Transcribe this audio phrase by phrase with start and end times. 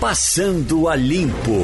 [0.00, 1.58] Passando a Limpo.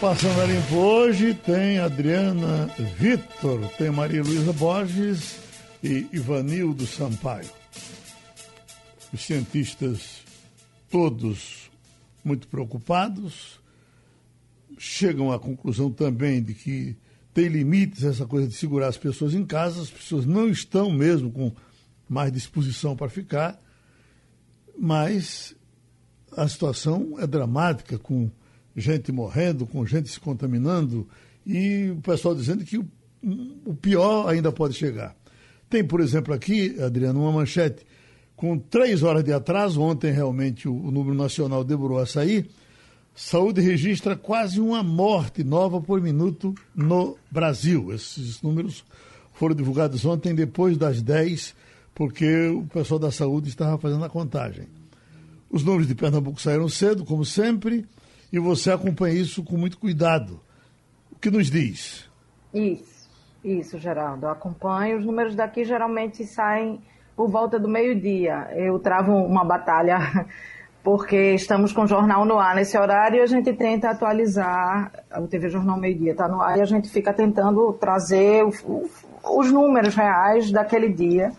[0.00, 5.40] Passando a Limpo hoje tem Adriana Vitor, tem Maria Luísa Borges
[5.82, 7.50] e Ivanildo Sampaio.
[9.12, 10.22] Os cientistas,
[10.88, 11.68] todos
[12.22, 13.60] muito preocupados,
[14.78, 16.96] chegam à conclusão também de que
[17.34, 21.32] tem limites essa coisa de segurar as pessoas em casa, as pessoas não estão mesmo
[21.32, 21.52] com
[22.08, 23.58] mais disposição para ficar,
[24.78, 25.56] mas
[26.36, 28.30] a situação é dramática, com
[28.76, 31.06] gente morrendo, com gente se contaminando
[31.46, 35.14] e o pessoal dizendo que o, pior ainda pode chegar.
[35.68, 37.84] Tem, por exemplo, aqui, Adriano, uma manchete
[38.36, 39.80] com três horas de atraso.
[39.80, 42.48] Ontem, realmente, o, o número nacional demorou a sair.
[43.14, 47.92] Saúde registra quase uma morte nova por minuto no Brasil.
[47.92, 48.84] Esses números
[49.34, 51.54] foram divulgados ontem, depois das 10,
[51.94, 54.66] porque o pessoal da saúde estava fazendo a contagem.
[55.52, 57.86] Os números de Pernambuco saíram cedo, como sempre,
[58.32, 60.40] e você acompanha isso com muito cuidado.
[61.10, 62.08] O que nos diz?
[62.54, 63.10] Isso,
[63.44, 64.24] isso, Geraldo.
[64.24, 64.98] Eu acompanho.
[64.98, 66.80] Os números daqui geralmente saem
[67.14, 68.48] por volta do meio-dia.
[68.56, 70.26] Eu travo uma batalha
[70.82, 74.90] porque estamos com o jornal no ar nesse horário e a gente tenta atualizar.
[75.18, 78.48] O TV Jornal Meio Dia está no ar e a gente fica tentando trazer o,
[78.64, 78.90] o,
[79.38, 81.30] os números reais daquele dia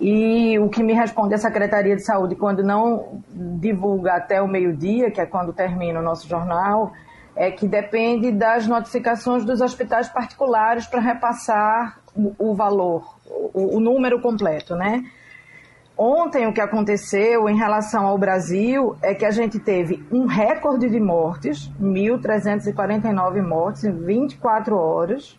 [0.00, 5.10] e o que me responde a Secretaria de Saúde quando não divulga até o meio-dia,
[5.10, 6.92] que é quando termina o nosso jornal,
[7.34, 11.98] é que depende das notificações dos hospitais particulares para repassar
[12.38, 13.16] o, valor,
[13.54, 15.02] o, número completo, né?
[15.96, 20.90] Ontem o que aconteceu em relação ao Brasil é que a gente teve um recorde
[20.90, 25.38] de mortes, 1.349 mortes em 24 horas.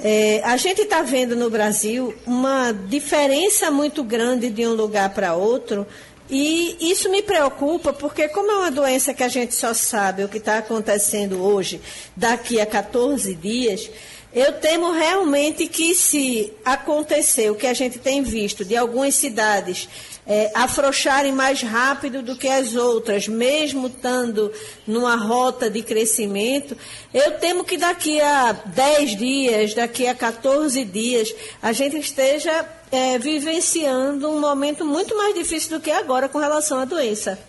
[0.03, 5.35] É, a gente está vendo no Brasil uma diferença muito grande de um lugar para
[5.35, 5.85] outro.
[6.27, 10.29] E isso me preocupa porque, como é uma doença que a gente só sabe o
[10.29, 11.79] que está acontecendo hoje,
[12.15, 13.91] daqui a 14 dias,
[14.33, 19.87] eu temo realmente que, se acontecer o que a gente tem visto de algumas cidades
[20.25, 24.51] é, afrouxarem mais rápido do que as outras, mesmo estando
[24.85, 26.77] numa rota de crescimento,
[27.13, 33.17] eu temo que daqui a 10 dias, daqui a 14 dias, a gente esteja é,
[33.17, 37.39] vivenciando um momento muito mais difícil do que agora com relação à doença.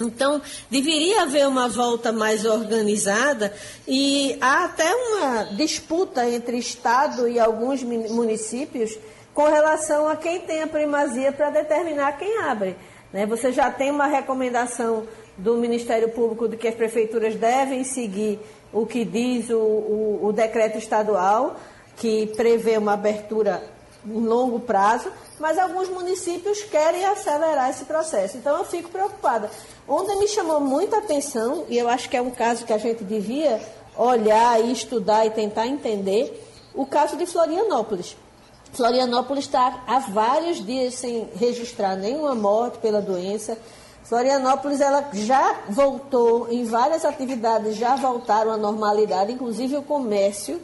[0.00, 0.40] Então,
[0.70, 3.52] deveria haver uma volta mais organizada
[3.86, 8.96] e há até uma disputa entre Estado e alguns municípios
[9.34, 12.76] com relação a quem tem a primazia para determinar quem abre.
[13.12, 13.26] Né?
[13.26, 18.38] Você já tem uma recomendação do Ministério Público de que as prefeituras devem seguir
[18.72, 21.56] o que diz o, o, o decreto estadual,
[21.96, 23.62] que prevê uma abertura
[24.06, 28.36] em longo prazo, mas alguns municípios querem acelerar esse processo.
[28.36, 29.50] Então eu fico preocupada.
[29.86, 33.04] Onde me chamou muita atenção, e eu acho que é um caso que a gente
[33.04, 33.60] devia
[33.96, 38.16] olhar e estudar e tentar entender, o caso de Florianópolis.
[38.72, 43.58] Florianópolis está há vários dias sem registrar nenhuma morte pela doença.
[44.04, 50.60] Florianópolis ela já voltou em várias atividades, já voltaram à normalidade, inclusive o comércio.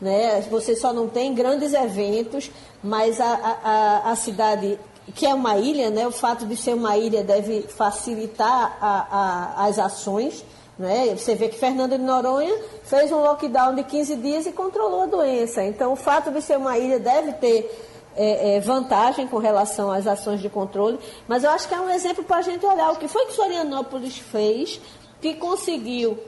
[0.00, 0.40] Né?
[0.50, 2.50] Você só não tem grandes eventos,
[2.82, 4.78] mas a, a, a cidade
[5.14, 6.06] que é uma ilha, né?
[6.06, 10.44] O fato de ser uma ilha deve facilitar a, a, as ações.
[10.80, 11.14] Né?
[11.14, 15.06] Você vê que Fernando de Noronha fez um lockdown de 15 dias e controlou a
[15.06, 15.62] doença.
[15.62, 17.70] Então, o fato de ser uma ilha deve ter
[18.16, 20.98] é, é, vantagem com relação às ações de controle,
[21.28, 23.34] mas eu acho que é um exemplo para a gente olhar o que foi que
[23.34, 24.80] Florianópolis fez,
[25.20, 26.18] que conseguiu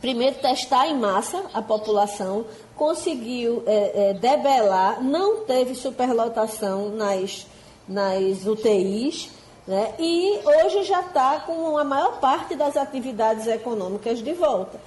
[0.00, 2.44] primeiro testar em massa a população,
[2.76, 7.48] conseguiu é, é, debelar, não teve superlotação nas,
[7.88, 9.28] nas UTIs,
[9.68, 9.92] né?
[9.98, 14.80] e hoje já está com a maior parte das atividades econômicas de volta.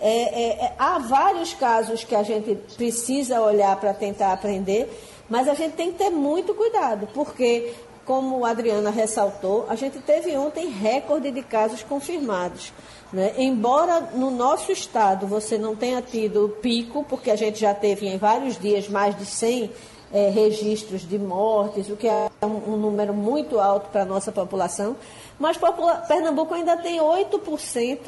[0.00, 4.88] É, é, é, há vários casos que a gente precisa olhar para tentar aprender,
[5.28, 7.74] mas a gente tem que ter muito cuidado, porque,
[8.04, 12.72] como a Adriana ressaltou, a gente teve ontem recorde de casos confirmados.
[13.12, 13.34] Né?
[13.38, 18.18] Embora no nosso estado você não tenha tido pico, porque a gente já teve em
[18.18, 19.72] vários dias mais de 100
[20.12, 24.30] é, registros de mortes, o que é um, um número muito alto para a nossa
[24.30, 24.96] população,
[25.38, 27.98] mas popula Pernambuco ainda tem 8%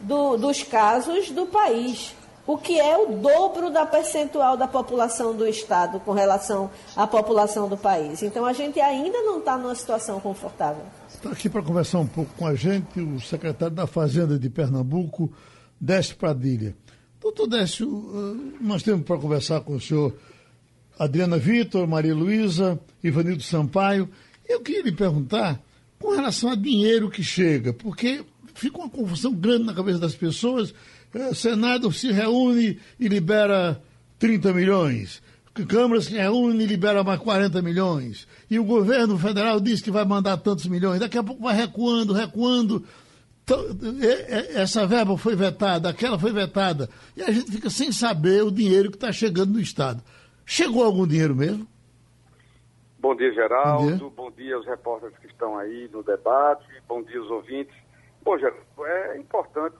[0.00, 2.14] do, dos casos do país,
[2.46, 7.68] o que é o dobro da percentual da população do estado com relação à população
[7.68, 8.22] do país.
[8.22, 10.84] Então a gente ainda não está numa situação confortável.
[11.08, 15.32] Está aqui para conversar um pouco com a gente o secretário da Fazenda de Pernambuco,
[15.80, 16.76] Décio Pradilha.
[17.20, 20.12] Doutor Décio, eh, nós temos para conversar com o senhor
[20.98, 24.08] Adriana Vitor, Maria Luísa, Ivanildo Sampaio.
[24.48, 25.60] Eu queria lhe perguntar
[25.98, 28.24] com relação a dinheiro que chega, porque
[28.54, 30.74] fica uma confusão grande na cabeça das pessoas.
[31.14, 33.80] O Senado se reúne e libera
[34.18, 35.22] 30 milhões.
[35.68, 38.26] Câmara se reúne e libera mais 40 milhões.
[38.50, 41.00] E o governo federal diz que vai mandar tantos milhões.
[41.00, 42.84] Daqui a pouco vai recuando, recuando.
[44.54, 46.88] Essa verba foi vetada, aquela foi vetada.
[47.14, 50.02] E a gente fica sem saber o dinheiro que está chegando no Estado.
[50.46, 51.66] Chegou algum dinheiro mesmo?
[52.98, 53.82] Bom dia, Geraldo.
[53.82, 54.10] Bom dia.
[54.10, 56.66] Bom dia aos repórteres que estão aí no debate.
[56.86, 57.74] Bom dia aos ouvintes.
[58.22, 59.76] Bom, Geraldo, é importante,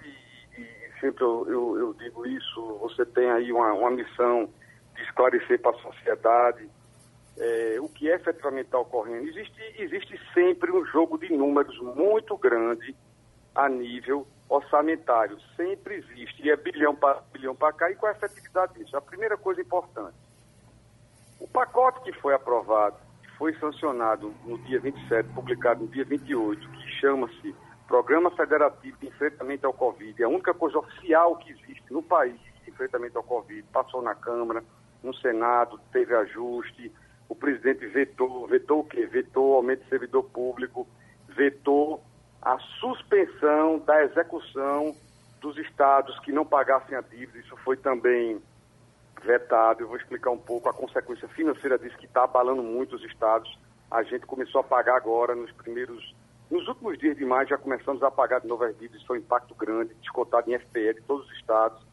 [0.58, 4.48] e, sempre eu, eu, eu, digo isso, você tem aí uma, uma missão
[4.96, 6.68] de esclarecer para a sociedade
[7.38, 9.28] é, o que é efetivamente está ocorrendo.
[9.28, 12.94] Existe, existe sempre um jogo de números muito grande
[13.54, 15.38] a nível orçamentário.
[15.56, 16.42] Sempre existe.
[16.44, 17.90] E é bilhão para bilhão para cá.
[17.90, 18.96] E qual é a efetividade disso?
[18.96, 20.14] A primeira coisa importante.
[21.42, 26.68] O pacote que foi aprovado, que foi sancionado no dia 27, publicado no dia 28,
[26.70, 27.52] que chama-se
[27.88, 32.36] Programa Federativo de Enfrentamento ao Covid, é a única coisa oficial que existe no país
[32.62, 34.62] de enfrentamento ao Covid, passou na Câmara,
[35.02, 36.92] no Senado, teve ajuste,
[37.28, 39.04] o presidente vetou, vetou o quê?
[39.04, 40.86] Vetou o aumento de servidor público,
[41.26, 42.04] vetou
[42.40, 44.94] a suspensão da execução
[45.40, 48.40] dos estados que não pagassem a dívida, isso foi também
[49.24, 49.82] vetado.
[49.82, 53.58] Eu vou explicar um pouco a consequência financeira disso que está abalando muito os estados.
[53.90, 56.14] A gente começou a pagar agora nos primeiros,
[56.50, 59.18] nos últimos dias de maio já começamos a pagar de novo as dívidas, isso foi
[59.18, 61.92] um impacto grande, descontado em FPL de todos os estados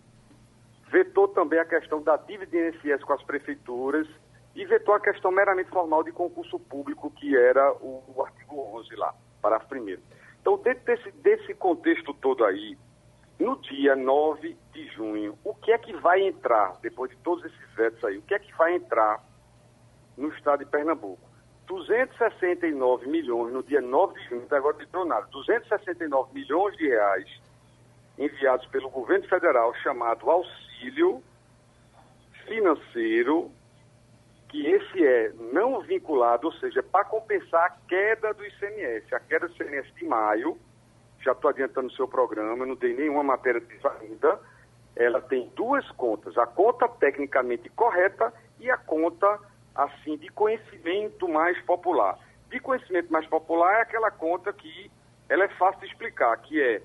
[0.89, 4.07] vetou também a questão da dívida de INSS com as prefeituras
[4.55, 8.95] e vetou a questão meramente formal de concurso público, que era o, o artigo 11
[8.95, 10.01] lá, parágrafo primeiro.
[10.41, 12.77] Então, dentro desse, desse contexto todo aí,
[13.39, 17.73] no dia 9 de junho, o que é que vai entrar, depois de todos esses
[17.75, 19.23] vetos aí, o que é que vai entrar
[20.17, 21.29] no estado de Pernambuco?
[21.67, 27.41] 269 milhões no dia 9 de junho, agora entrou nada, 269 milhões de reais
[28.17, 31.23] enviados pelo governo federal chamado auxílio
[32.45, 33.51] financeiro,
[34.49, 39.13] que esse é não vinculado, ou seja, para compensar a queda do ICMS.
[39.13, 40.57] A queda do ICMS de maio,
[41.21, 44.39] já estou adiantando o seu programa, não dei nenhuma matéria disso ainda,
[44.95, 49.39] ela tem duas contas, a conta tecnicamente correta e a conta,
[49.75, 52.17] assim, de conhecimento mais popular.
[52.49, 54.91] De conhecimento mais popular é aquela conta que
[55.29, 56.81] ela é fácil de explicar, que é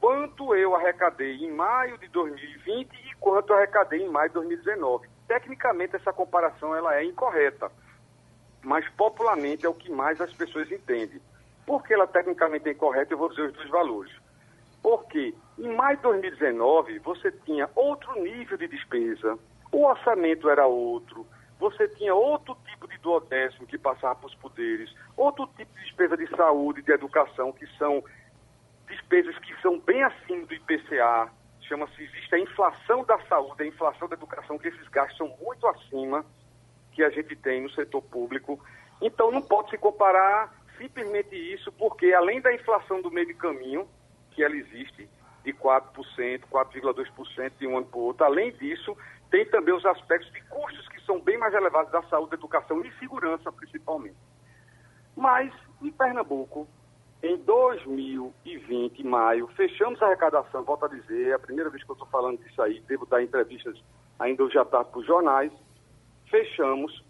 [0.00, 5.08] quanto eu arrecadei em maio de 2020 e quanto eu arrecadei em maio de 2019.
[5.28, 7.70] Tecnicamente, essa comparação ela é incorreta,
[8.62, 11.20] mas popularmente é o que mais as pessoas entendem.
[11.66, 13.12] Por que ela tecnicamente é incorreta?
[13.12, 14.12] Eu vou dizer os dois valores.
[14.82, 19.38] Porque em maio de 2019 você tinha outro nível de despesa,
[19.70, 21.26] o orçamento era outro,
[21.58, 26.16] você tinha outro tipo de duodécimo que passava para os poderes, outro tipo de despesa
[26.16, 28.02] de saúde, de educação, que são
[28.88, 34.08] despesas que são bem acima do IPCA, chama-se, existe a inflação da saúde, a inflação
[34.08, 36.24] da educação, que esses gastos são muito acima
[36.92, 38.60] que a gente tem no setor público.
[39.00, 40.52] Então não pode se comparar
[40.82, 43.88] simplesmente isso, porque além da inflação do meio de caminho,
[44.32, 45.08] que ela existe,
[45.44, 45.92] de 4%,
[46.50, 48.96] 4,2% de um ano para o outro, além disso,
[49.30, 52.92] tem também os aspectos de custos que são bem mais elevados da saúde, educação e
[52.98, 54.16] segurança, principalmente.
[55.16, 56.66] Mas, em Pernambuco,
[57.22, 61.90] em 2020, em maio, fechamos a arrecadação, volto a dizer, é a primeira vez que
[61.90, 63.80] eu estou falando disso aí, devo dar entrevistas
[64.18, 65.52] ainda hoje à tarde para os jornais,
[66.28, 67.04] fechamos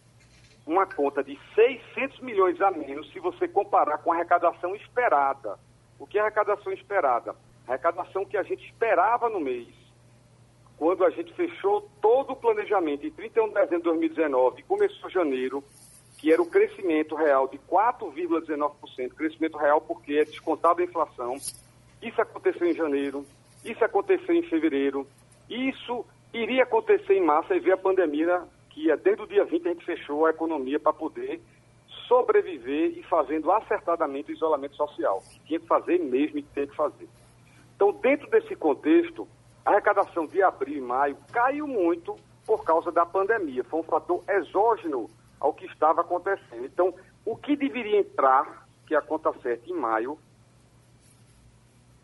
[0.67, 5.59] uma conta de 600 milhões a menos se você comparar com a arrecadação esperada.
[5.99, 7.35] O que é arrecadação esperada?
[7.67, 9.69] A arrecadação que a gente esperava no mês.
[10.77, 15.11] Quando a gente fechou todo o planejamento em 31 de dezembro de 2019 e começou
[15.11, 15.63] janeiro,
[16.19, 21.37] que era o crescimento real de 4,19%, crescimento real porque é descontado a inflação.
[22.01, 23.25] Isso aconteceu em janeiro,
[23.65, 25.07] isso aconteceu em fevereiro,
[25.49, 28.43] isso iria acontecer em março e veio a pandemia,
[28.73, 31.41] que é desde o dia 20 a gente fechou a economia para poder
[32.09, 37.09] sobreviver e fazendo acertadamente o isolamento social, tinha que fazer mesmo e tem que fazer.
[37.77, 39.29] Então, dentro desse contexto,
[39.65, 43.63] a arrecadação de abril e maio caiu muito por causa da pandemia.
[43.65, 46.65] Foi um fator exógeno ao que estava acontecendo.
[46.65, 50.19] Então, o que deveria entrar, que é a conta certa, em maio,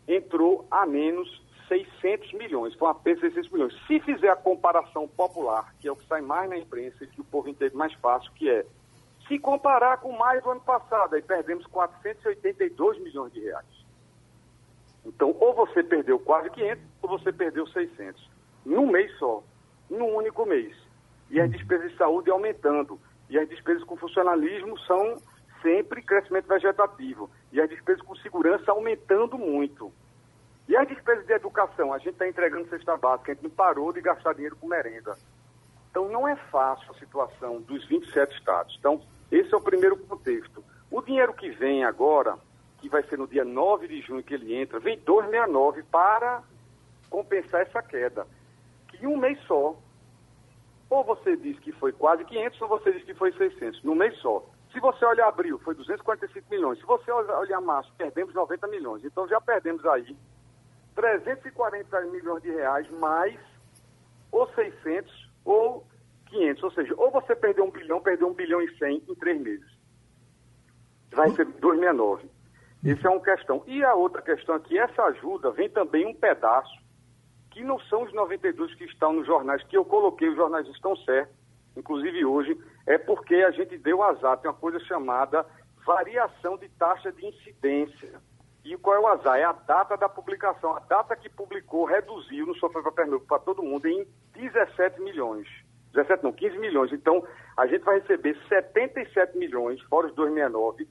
[0.07, 3.87] entrou a menos 600 milhões, foi uma perda de 600 milhões.
[3.87, 7.21] Se fizer a comparação popular, que é o que sai mais na imprensa e que
[7.21, 8.65] o povo entende mais fácil, que é,
[9.27, 13.85] se comparar com maio do ano passado, aí perdemos 482 milhões de reais.
[15.05, 18.29] Então, ou você perdeu quase 500, ou você perdeu 600.
[18.65, 19.43] Num mês só,
[19.89, 20.75] num único mês.
[21.29, 22.99] E as despesas de saúde aumentando.
[23.29, 25.17] E as despesas com funcionalismo são
[25.61, 27.29] sempre crescimento vegetativo.
[27.51, 29.91] E as despesas com segurança aumentando muito.
[30.69, 31.91] E as despesas de educação?
[31.91, 35.17] A gente está entregando cesta básica, a gente não parou de gastar dinheiro com merenda.
[35.89, 38.75] Então, não é fácil a situação dos 27 estados.
[38.77, 40.63] Então, esse é o primeiro contexto.
[40.91, 42.37] O dinheiro que vem agora,
[42.77, 46.43] que vai ser no dia 9 de junho que ele entra, vem 269 para
[47.09, 48.27] compensar essa queda.
[48.89, 49.75] Que em um mês só,
[50.87, 54.15] ou você diz que foi quase 500, ou você diz que foi 600, no mês
[54.19, 54.45] só.
[54.71, 56.77] Se você olhar abril, foi 245 milhões.
[56.77, 59.03] Se você olhar março, perdemos 90 milhões.
[59.03, 60.15] Então já perdemos aí
[60.95, 63.39] 340 milhões de reais mais
[64.31, 65.85] ou 600 ou
[66.27, 66.63] 500.
[66.63, 69.79] Ou seja, ou você perdeu um bilhão, perdeu um bilhão e 100 em três meses.
[71.11, 72.29] Vai ser 269.
[72.85, 73.63] Essa é uma questão.
[73.67, 76.79] E a outra questão aqui, essa ajuda vem também um pedaço
[77.51, 80.95] que não são os 92 que estão nos jornais, que eu coloquei, os jornais estão
[80.97, 81.35] certos,
[81.75, 85.45] inclusive hoje, é porque a gente deu azar, tem uma coisa chamada
[85.85, 88.21] variação de taxa de incidência.
[88.69, 89.35] E qual é o azar?
[89.39, 90.77] É a data da publicação.
[90.77, 95.47] A data que publicou reduziu no Sofrer para Pernambuco para todo mundo em 17 milhões.
[95.91, 96.93] 17 não, 15 milhões.
[96.93, 97.25] Então,
[97.57, 100.87] a gente vai receber 77 milhões, fora os 269,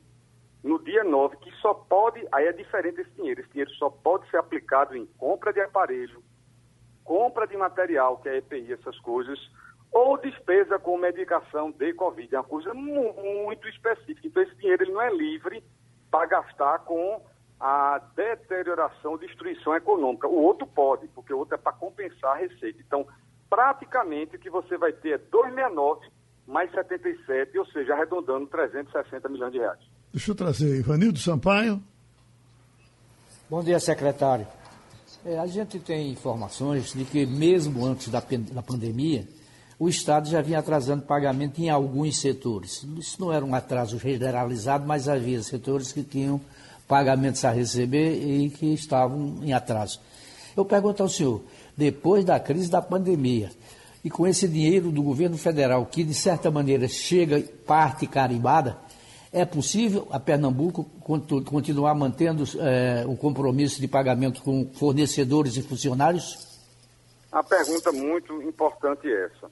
[0.64, 4.28] no dia 9, que só pode, aí é diferente esse dinheiro, esse dinheiro só pode
[4.28, 6.20] ser aplicado em compra de aparelho,
[7.04, 9.38] compra de material, que é EPI, essas coisas,
[9.92, 12.34] ou despesa com medicação de Covid.
[12.34, 14.26] É uma coisa muito específica.
[14.26, 15.62] Então, esse dinheiro ele não é livre
[16.10, 17.22] para gastar com
[17.60, 20.28] a deterioração, destruição econômica.
[20.28, 22.80] O outro pode, porque o outro é para compensar a receita.
[22.86, 23.06] Então,
[23.50, 26.06] praticamente, o que você vai ter é 269
[26.46, 29.80] mais 77, ou seja, arredondando 360 milhões de reais.
[30.12, 31.82] Deixa eu trazer Ivanildo Sampaio.
[33.50, 34.46] Bom dia, secretário.
[35.24, 38.22] É, a gente tem informações de que, mesmo antes da,
[38.52, 39.26] da pandemia,
[39.78, 42.82] o Estado já vinha atrasando pagamento em alguns setores.
[42.96, 46.40] Isso não era um atraso generalizado, mas havia setores que tinham
[46.88, 50.00] pagamentos a receber e que estavam em atraso.
[50.56, 51.42] Eu pergunto ao senhor,
[51.76, 53.50] depois da crise da pandemia,
[54.02, 58.78] e com esse dinheiro do governo federal, que de certa maneira chega parte carimbada,
[59.30, 60.84] é possível a Pernambuco
[61.44, 66.48] continuar mantendo é, o compromisso de pagamento com fornecedores e funcionários?
[67.30, 69.50] A pergunta muito importante é essa.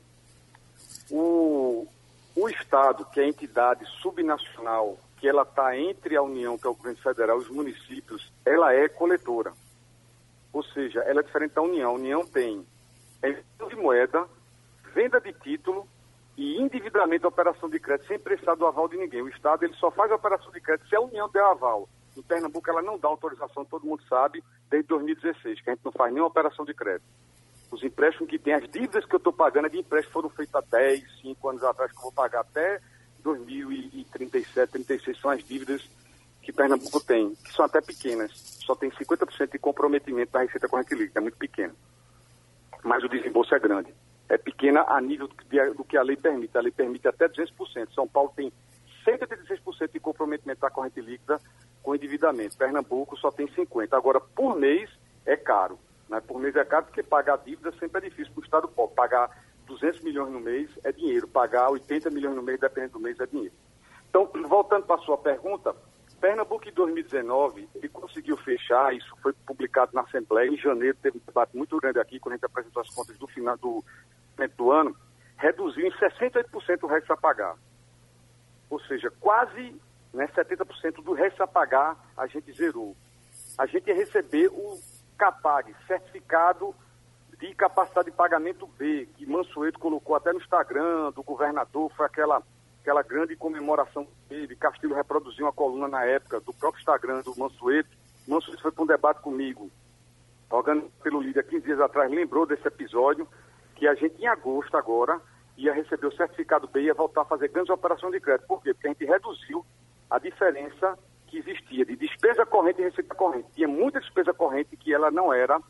[1.11, 1.87] O,
[2.35, 6.70] o Estado, que é a entidade subnacional, que ela está entre a União, que é
[6.70, 9.52] o governo federal, e os municípios, ela é coletora.
[10.52, 11.90] Ou seja, ela é diferente da União.
[11.90, 12.66] A União tem
[13.23, 14.26] emissão de moeda,
[14.94, 15.87] venda de título
[16.37, 19.23] e endividamento da operação de crédito sem precisar do aval de ninguém.
[19.23, 21.88] O Estado ele só faz a operação de crédito se a União der aval.
[22.16, 25.92] Em Pernambuco ela não dá autorização, todo mundo sabe, desde 2016, que a gente não
[25.92, 27.06] faz nenhuma operação de crédito.
[27.70, 30.54] Os empréstimos que tem, as dívidas que eu estou pagando é de empréstimos foram feitos
[30.54, 32.80] há 10, 5 anos atrás, que eu vou pagar até
[33.35, 35.83] 2037, 36, são as dívidas
[36.42, 38.30] que Pernambuco tem, que são até pequenas.
[38.64, 41.75] Só tem 50% de comprometimento da receita corrente líquida, é muito pequeno.
[42.85, 43.92] Mas o desembolso é grande
[44.28, 45.28] é pequena a nível
[45.76, 46.56] do que a lei permite.
[46.56, 47.95] A lei permite até 200%.
[47.95, 48.52] São Paulo tem
[49.06, 51.40] 186% de comprometimento da corrente líquida
[51.83, 52.56] com endividamento.
[52.56, 53.88] Pernambuco só tem 50%.
[53.92, 54.90] Agora, por mês
[55.25, 55.78] é caro.
[56.09, 56.21] Né?
[56.21, 58.97] Por mês é caro porque pagar dívida sempre é difícil para o Estado pobre.
[58.97, 61.28] Pagar 200 milhões no mês é dinheiro.
[61.28, 63.54] Pagar 80 milhões no mês, dependendo do mês, é dinheiro.
[64.08, 65.75] Então, voltando para a sua pergunta,
[66.20, 71.20] Pernambuco em 2019, ele conseguiu fechar, isso foi publicado na Assembleia em janeiro, teve um
[71.25, 73.85] debate muito grande aqui, quando a gente apresentou as contas do final do,
[74.56, 74.96] do ano,
[75.37, 77.54] reduziu em 68% o resto a pagar.
[78.70, 79.78] Ou seja, quase
[80.12, 82.96] né, 70% do resto a pagar a gente zerou.
[83.58, 84.80] A gente ia receber o
[85.18, 86.75] CAPAG, Certificado
[87.38, 92.43] de Capacidade de Pagamento B, que Mansueto colocou até no Instagram do governador, foi aquela
[92.81, 94.55] aquela grande comemoração teve.
[94.55, 97.90] Castilho reproduziu uma coluna na época do próprio Instagram do Mansueto.
[98.28, 99.69] Mansueto foi para um debate comigo,
[100.49, 103.26] organizado pelo líder 15 dias atrás, lembrou desse episódio,
[103.75, 105.21] que a gente em agosto agora
[105.57, 108.47] ia receber o certificado B e ia voltar a fazer grandes operações de crédito.
[108.47, 108.73] Por quê?
[108.73, 109.66] Porque a gente reduziu
[110.09, 113.49] a diferença que existia de despesa corrente e receita corrente.
[113.52, 115.61] Tinha muita despesa corrente que ela não era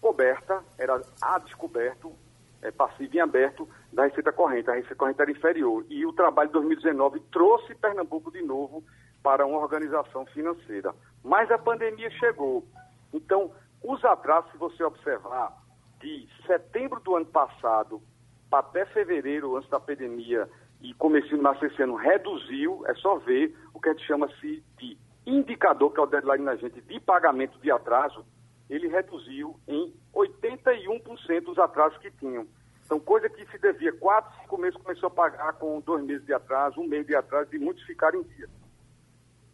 [0.00, 2.12] coberta, era a descoberto,
[2.62, 4.70] é, passivo em aberto, da receita corrente.
[4.70, 5.84] A receita corrente era inferior.
[5.88, 8.84] E o trabalho de 2019 trouxe Pernambuco de novo
[9.22, 10.94] para uma organização financeira.
[11.22, 12.64] Mas a pandemia chegou.
[13.12, 13.52] Então,
[13.82, 15.56] os atrasos, se você observar,
[16.00, 18.00] de setembro do ano passado
[18.50, 20.48] até fevereiro, antes da pandemia,
[20.80, 24.98] e começando na esse ano, reduziu, é só ver o que a gente chama-se de
[25.26, 28.24] indicador, que é o deadline na gente, de pagamento de atraso,
[28.70, 32.46] ele reduziu em 81% os atrasos que tinham.
[32.86, 36.32] Então, coisa que se devia quatro, cinco meses, começou a pagar com dois meses de
[36.32, 38.48] atraso, um mês de atraso, e muitos ficaram em dia,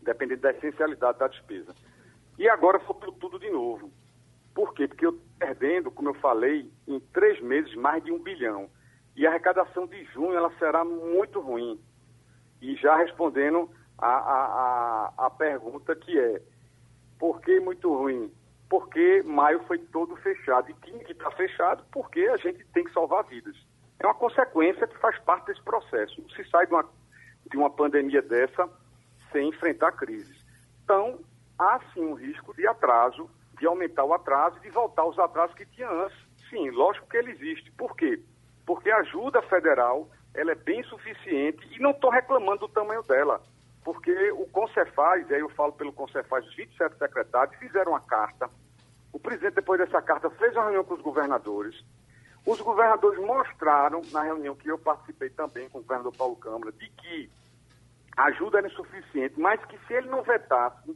[0.02, 1.74] dependendo da essencialidade da despesa.
[2.38, 3.90] E agora foi tudo de novo.
[4.54, 4.86] Por quê?
[4.86, 8.68] Porque eu perdendo, como eu falei, em três meses, mais de um bilhão.
[9.14, 11.80] E a arrecadação de junho ela será muito ruim.
[12.60, 16.42] E já respondendo a, a, a, a pergunta que é,
[17.18, 18.30] por que muito ruim?
[18.68, 20.70] Porque maio foi todo fechado.
[20.70, 23.56] E tinha que estar fechado porque a gente tem que salvar vidas.
[23.98, 26.20] É uma consequência que faz parte desse processo.
[26.20, 26.84] Não se sai de uma,
[27.50, 28.68] de uma pandemia dessa
[29.32, 30.44] sem enfrentar crises.
[30.84, 31.18] Então,
[31.58, 35.66] há sim um risco de atraso, de aumentar o atraso de voltar aos atrasos que
[35.66, 36.18] tinha antes.
[36.50, 37.70] Sim, lógico que ele existe.
[37.72, 38.20] Por quê?
[38.64, 43.40] Porque a ajuda federal ela é bem suficiente e não estou reclamando do tamanho dela
[43.86, 48.50] porque o Concefaz, e aí eu falo pelo Concefaz, os 27 secretários fizeram uma carta.
[49.16, 51.82] O presidente, depois dessa carta, fez uma reunião com os governadores.
[52.44, 56.86] Os governadores mostraram, na reunião que eu participei também com o governador Paulo Câmara, de
[56.90, 57.30] que
[58.14, 60.94] a ajuda era insuficiente, mas que se ele não vetasse,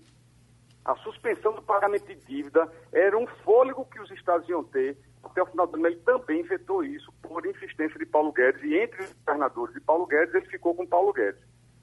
[0.84, 4.98] a suspensão do pagamento de dívida era um fôlego que os estados iam ter.
[5.24, 8.62] Até o final do ano ele também vetou isso por insistência de Paulo Guedes.
[8.62, 11.40] E entre os governadores de Paulo Guedes, ele ficou com Paulo Guedes.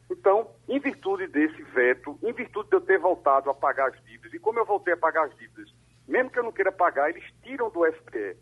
[0.07, 4.31] Então, em virtude desse veto, em virtude de eu ter voltado a pagar as dívidas,
[4.31, 5.73] e como eu voltei a pagar as dívidas,
[6.07, 8.37] mesmo que eu não queira pagar, eles tiram do FPE,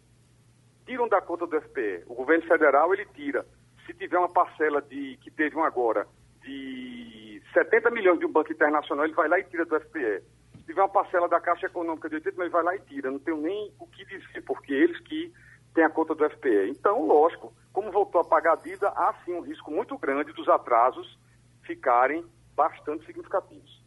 [0.85, 2.03] tiram da conta do FPE.
[2.05, 3.45] O governo federal, ele tira.
[3.85, 6.07] Se tiver uma parcela de que teve um agora
[6.43, 10.21] de 70 milhões de um banco internacional, ele vai lá e tira do FPE.
[10.57, 13.09] Se tiver uma parcela da Caixa Econômica de 80, ele vai lá e tira.
[13.09, 15.33] Não tenho nem o que dizer, porque eles que
[15.73, 16.69] têm a conta do FPE.
[16.69, 20.47] Então, lógico, como voltou a pagar a dívida, há sim um risco muito grande dos
[20.47, 21.19] atrasos
[21.63, 22.25] ficarem
[22.55, 23.83] bastante significativos.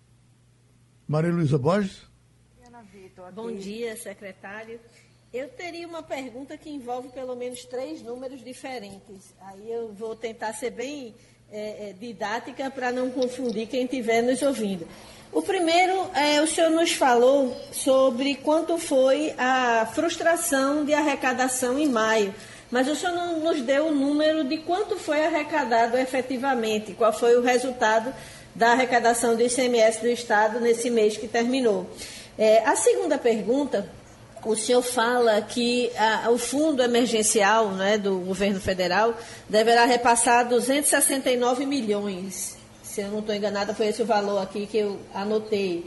[1.09, 2.08] Maria Luísa Borges.
[3.35, 4.79] Bom dia, secretário.
[5.35, 9.35] Eu teria uma pergunta que envolve pelo menos três números diferentes.
[9.41, 11.13] Aí eu vou tentar ser bem
[11.51, 14.87] é, é, didática para não confundir quem estiver nos ouvindo.
[15.33, 21.89] O primeiro, é, o senhor nos falou sobre quanto foi a frustração de arrecadação em
[21.89, 22.33] maio.
[22.71, 27.37] Mas o senhor não nos deu o número de quanto foi arrecadado efetivamente, qual foi
[27.37, 28.15] o resultado
[28.55, 31.91] da arrecadação do ICMS do Estado nesse mês que terminou.
[32.39, 33.91] É, a segunda pergunta,
[34.45, 39.13] o senhor fala que a, o fundo emergencial né, do governo federal
[39.49, 42.57] deverá repassar 269 milhões.
[42.81, 45.85] Se eu não estou enganada, foi esse o valor aqui que eu anotei.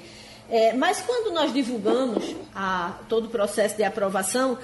[0.50, 4.58] É, mas quando nós divulgamos a, todo o processo de aprovação,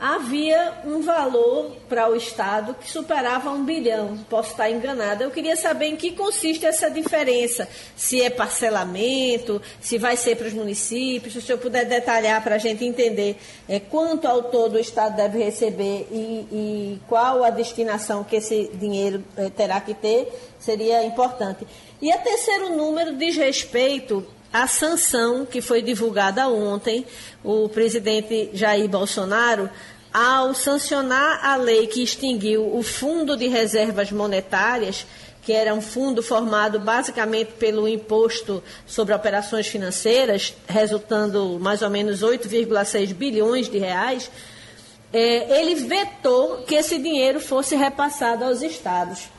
[0.00, 4.18] havia um valor para o Estado que superava um bilhão.
[4.28, 5.24] Posso estar enganada.
[5.24, 7.68] Eu queria saber em que consiste essa diferença.
[7.96, 12.56] Se é parcelamento, se vai ser para os municípios, se o senhor puder detalhar para
[12.56, 13.36] a gente entender
[13.68, 18.70] é, quanto ao todo o Estado deve receber e, e qual a destinação que esse
[18.74, 20.28] dinheiro é, terá que ter,
[20.58, 21.66] seria importante.
[22.02, 27.04] E a terceiro número diz respeito a sanção que foi divulgada ontem,
[27.42, 29.68] o presidente Jair Bolsonaro,
[30.12, 35.04] ao sancionar a lei que extinguiu o Fundo de Reservas Monetárias,
[35.42, 42.22] que era um fundo formado basicamente pelo imposto sobre operações financeiras, resultando mais ou menos
[42.22, 44.30] 8,6 bilhões de reais,
[45.12, 49.34] é, ele vetou que esse dinheiro fosse repassado aos estados.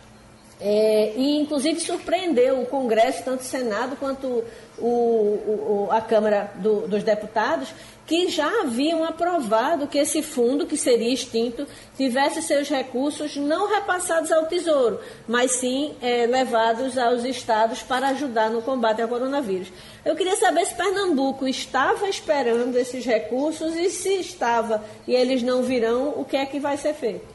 [0.59, 4.43] É, e, inclusive, surpreendeu o Congresso, tanto o Senado quanto
[4.77, 7.73] o, o, a Câmara do, dos Deputados,
[8.05, 11.65] que já haviam aprovado que esse fundo, que seria extinto,
[11.97, 18.49] tivesse seus recursos não repassados ao Tesouro, mas sim é, levados aos estados para ajudar
[18.49, 19.71] no combate ao coronavírus.
[20.03, 25.63] Eu queria saber se Pernambuco estava esperando esses recursos e se estava e eles não
[25.63, 27.25] virão, o que é que vai ser feito?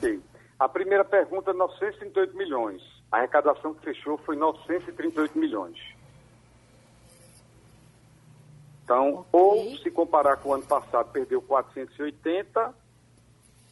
[0.00, 0.22] Sim.
[0.58, 2.82] A primeira pergunta, 938 milhões.
[3.12, 5.76] A arrecadação que fechou foi 938 milhões.
[8.90, 12.74] Então, ou se comparar com o ano passado, perdeu 480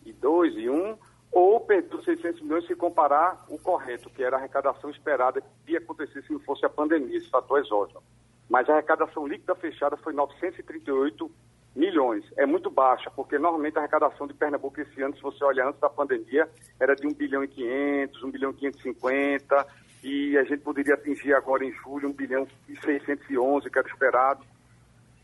[0.07, 0.96] e 2 e 1,
[1.33, 5.78] ou perdeu 600 milhões se comparar o correto, que era a arrecadação esperada que ia
[5.78, 8.00] acontecer se não fosse a pandemia, esse fator exógeno.
[8.48, 11.28] Mas a arrecadação líquida fechada foi 938
[11.74, 12.24] milhões.
[12.37, 15.81] É muito baixa, porque normalmente a arrecadação de Pernambuco esse ano, se você olhar antes
[15.81, 19.66] da pandemia, era de 1 bilhão e 500, 1 bilhão e 550,
[20.04, 24.46] e a gente poderia atingir agora em julho 1 bilhão e 611, que era esperado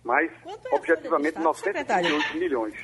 [0.05, 2.75] mas é objetivamente 938 milhões.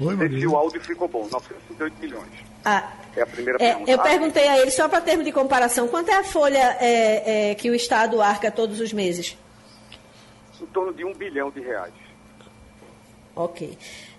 [0.00, 2.30] Oi, Esse o áudio ficou bom, 938 milhões.
[2.64, 3.90] Ah, é a primeira é, pergunta.
[3.90, 7.54] Eu perguntei a ele, só para termos de comparação, quanto é a folha é, é,
[7.54, 9.38] que o Estado arca todos os meses?
[10.60, 11.94] Em torno de um bilhão de reais.
[13.36, 13.78] Ok.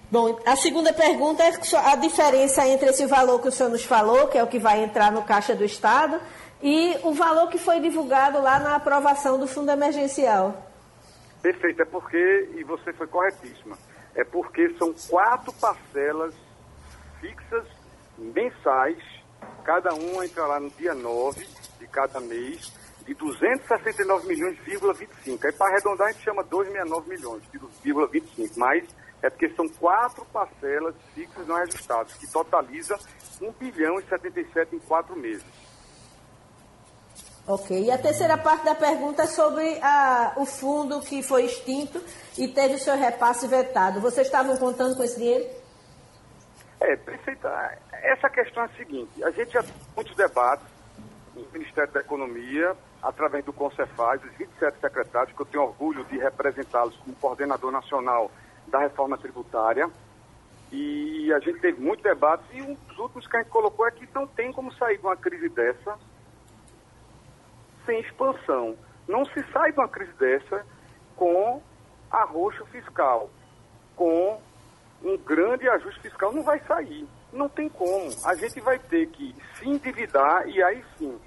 [0.09, 1.51] Bom, a segunda pergunta é
[1.91, 4.83] a diferença entre esse valor que o senhor nos falou, que é o que vai
[4.83, 6.21] entrar no caixa do Estado,
[6.65, 10.65] e o valor que foi divulgado lá na aprovação do fundo emergencial.
[11.39, 13.77] Perfeito, é porque, e você foi corretíssima,
[14.15, 16.33] é porque são quatro parcelas
[17.21, 17.67] fixas
[18.17, 18.97] mensais,
[19.63, 21.47] cada uma entrará no dia 9
[21.77, 22.73] de cada mês,
[23.05, 25.45] de 269 milhões,25.
[25.45, 27.43] Aí para arredondar a gente chama 269 milhões,
[28.11, 28.83] 25, mas
[29.21, 32.97] é porque são quatro parcelas fixas não ajustadas, que totaliza
[33.39, 35.64] 1 bilhão e 77 em quatro meses.
[37.47, 37.79] Ok.
[37.79, 42.01] E a terceira parte da pergunta é sobre a, o fundo que foi extinto
[42.37, 44.01] e teve o seu repasse vetado.
[44.01, 45.45] Vocês estavam contando com esse dinheiro?
[46.79, 50.65] É, prefeita, essa questão é a seguinte, a gente já tem muitos debates
[51.33, 56.17] no Ministério da Economia, através do Concefaz, os 27 secretários, que eu tenho orgulho de
[56.17, 58.29] representá-los como coordenador nacional
[58.67, 59.89] da reforma tributária.
[60.71, 63.91] E a gente teve muitos debates e um dos últimos que a gente colocou é
[63.91, 65.97] que não tem como sair de uma crise dessa
[67.85, 68.75] sem expansão.
[69.07, 70.65] Não se sai de uma crise dessa
[71.15, 71.61] com
[72.11, 73.29] arroxo fiscal,
[73.95, 74.39] com
[75.03, 76.33] um grande ajuste fiscal.
[76.33, 77.07] Não vai sair.
[77.31, 78.09] Não tem como.
[78.23, 81.19] A gente vai ter que se endividar e aí sim.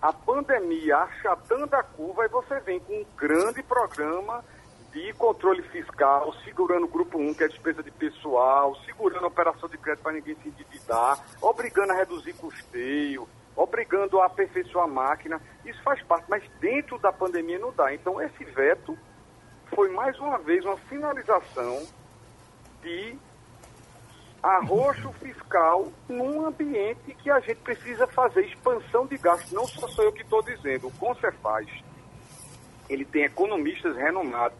[0.00, 4.44] A pandemia achatando a curva e você vem com um grande programa
[4.92, 9.28] de controle fiscal, segurando o grupo 1, que é a despesa de pessoal, segurando a
[9.28, 14.88] operação de crédito para ninguém se endividar, obrigando a reduzir custeio, obrigando a aperfeiçoar a
[14.88, 15.40] máquina.
[15.64, 17.92] Isso faz parte, mas dentro da pandemia não dá.
[17.94, 18.96] Então, esse veto
[19.74, 21.86] foi mais uma vez uma finalização
[22.82, 23.16] de
[24.42, 29.52] arroxo fiscal num ambiente que a gente precisa fazer expansão de gastos.
[29.52, 31.68] Não só sou eu que estou dizendo, o Concefaz,
[32.88, 34.58] ele tem economistas renomados,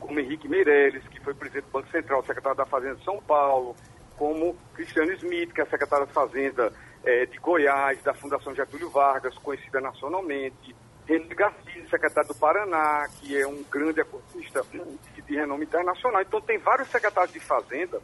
[0.00, 3.74] como Henrique Meirelles, que foi presidente do Banco Central, secretário da Fazenda de São Paulo,
[4.16, 6.72] como Cristiano Smith, que é secretário da Fazenda
[7.06, 10.74] é, de Goiás, da Fundação Getúlio Vargas, conhecida nacionalmente,
[11.06, 14.60] René Garcia, secretário do Paraná, que é um grande economista
[15.24, 16.20] de renome internacional.
[16.20, 18.02] Então, tem vários secretários de Fazenda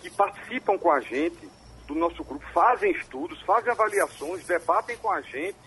[0.00, 1.48] que participam com a gente
[1.86, 5.58] do nosso grupo, fazem estudos, fazem avaliações, debatem com a gente,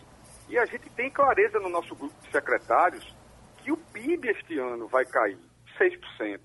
[0.50, 3.16] e a gente tem clareza no nosso grupo de secretários
[3.58, 5.38] que o PIB este ano vai cair
[5.80, 6.40] 6%.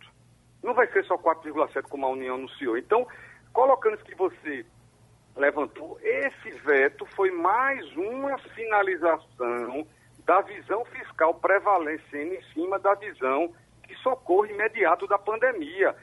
[0.62, 2.78] Não vai ser só 4,7% como a União anunciou.
[2.78, 3.06] Então,
[3.52, 4.64] colocando que você
[5.38, 9.86] levantou, esse veto foi mais uma sinalização
[10.24, 13.52] da visão fiscal prevalecendo em cima da visão
[13.86, 15.96] de socorro imediato da pandemia.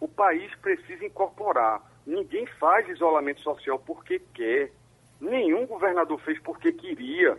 [0.00, 1.82] O país precisa incorporar.
[2.06, 4.70] Ninguém faz isolamento social porque quer.
[5.20, 7.36] Nenhum governador fez porque queria,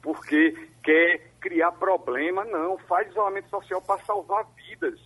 [0.00, 2.44] porque quer criar problema.
[2.44, 4.98] Não, faz isolamento social para salvar vidas.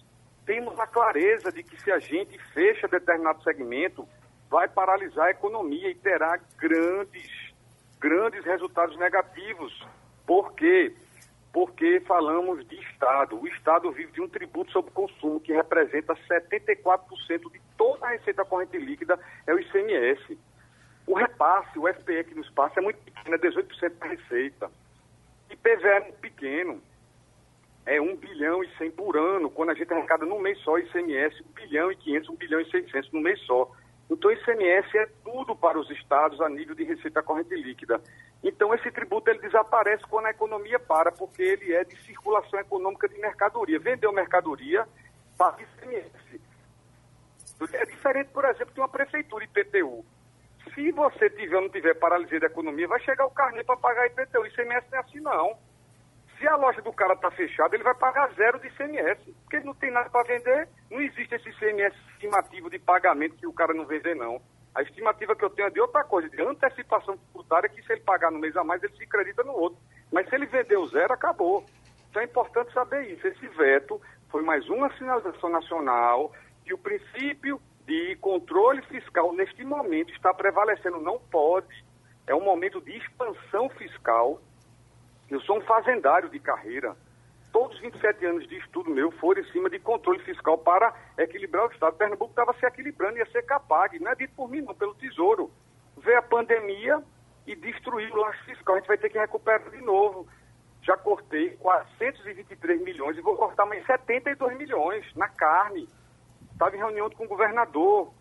[0.45, 4.07] Temos a clareza de que se a gente fecha determinado segmento,
[4.53, 7.55] vai paralisar a economia e terá grandes,
[7.99, 9.83] grandes resultados negativos.
[10.27, 10.95] Por quê?
[11.51, 13.41] Porque falamos de Estado.
[13.41, 18.11] O Estado vive de um tributo sobre o consumo que representa 74% de toda a
[18.11, 20.39] receita corrente líquida, é o ICMS.
[21.07, 24.71] O repasse, o FPE que nos passa é muito pequeno, é 18% da receita.
[25.49, 26.83] IPVA é muito pequeno,
[27.87, 31.43] é 1 bilhão e 100 por ano, quando a gente arrecada num mês só ICMS,
[31.43, 33.71] 1 bilhão e 500, 1 bilhão e 600 no mês só.
[34.13, 38.01] Então, o ICMS é tudo para os estados a nível de receita corrente líquida.
[38.45, 43.09] Então, esse tributo ele desaparece quando a economia para, porque ele é de circulação econômica
[43.09, 43.79] de mercadoria.
[43.79, 44.87] Vendeu mercadoria,
[45.39, 46.41] paga ICMS.
[47.73, 50.05] É diferente, por exemplo, de uma prefeitura IPTU.
[50.75, 54.07] Se você tiver ou não tiver paralisia da economia, vai chegar o carnê para pagar
[54.09, 54.47] IPTU.
[54.47, 55.57] ICMS não é assim, não.
[56.43, 59.33] Se a loja do cara está fechada, ele vai pagar zero de ICMS.
[59.43, 63.47] Porque ele não tem nada para vender, não existe esse ICMS estimativo de pagamento que
[63.47, 64.43] o cara não vender, não.
[64.75, 68.01] A estimativa que eu tenho é de outra coisa, de antecipação tributária, que se ele
[68.01, 69.79] pagar no mês a mais, ele se acredita no outro.
[70.11, 71.65] Mas se ele vender o zero, acabou.
[72.11, 73.25] Então é importante saber isso.
[73.25, 76.33] Esse veto foi mais uma sinalização nacional
[76.65, 81.01] que o princípio de controle fiscal, neste momento, está prevalecendo.
[81.01, 81.85] Não pode.
[82.27, 84.41] É um momento de expansão fiscal
[85.35, 86.95] eu sou um fazendário de carreira.
[87.53, 91.67] Todos os 27 anos de estudo meu foram em cima de controle fiscal para equilibrar
[91.67, 91.97] o Estado.
[91.97, 93.99] Pernambuco estava se equilibrando, ia ser capaz.
[94.01, 95.51] Não é dito por mim, não, pelo Tesouro.
[95.99, 97.03] Veio a pandemia
[97.47, 98.75] e destruiu o lanche fiscal.
[98.75, 100.27] A gente vai ter que recuperar de novo.
[100.83, 105.89] Já cortei 423 milhões e vou cortar mais 72 milhões na carne.
[106.53, 108.13] Estava em reunião com o governador.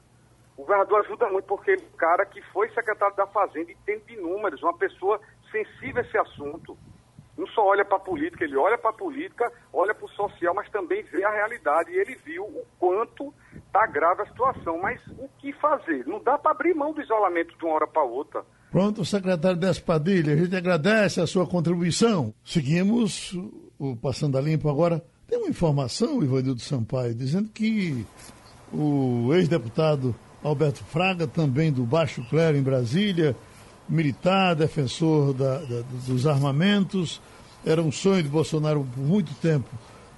[0.55, 3.75] O governador ajuda muito porque ele é um cara que foi secretário da Fazenda e
[3.85, 5.19] tem de números, uma pessoa
[5.51, 6.77] sensível a esse assunto
[7.41, 10.53] não só olha para a política, ele olha para a política, olha para o social,
[10.53, 11.89] mas também vê a realidade.
[11.89, 14.77] E ele viu o quanto está grave a situação.
[14.79, 16.05] Mas o que fazer?
[16.05, 18.45] Não dá para abrir mão do isolamento de uma hora para outra.
[18.69, 22.31] Pronto, secretário Despadilha, a gente agradece a sua contribuição.
[22.45, 23.35] Seguimos
[23.79, 25.03] o Passando a Limpo agora.
[25.27, 28.05] Tem uma informação, Ivanildo Sampaio, dizendo que
[28.71, 33.35] o ex-deputado Alberto Fraga, também do Baixo Clero em Brasília,
[33.89, 37.19] militar, defensor da, da, dos armamentos,
[37.65, 39.69] era um sonho de Bolsonaro por muito tempo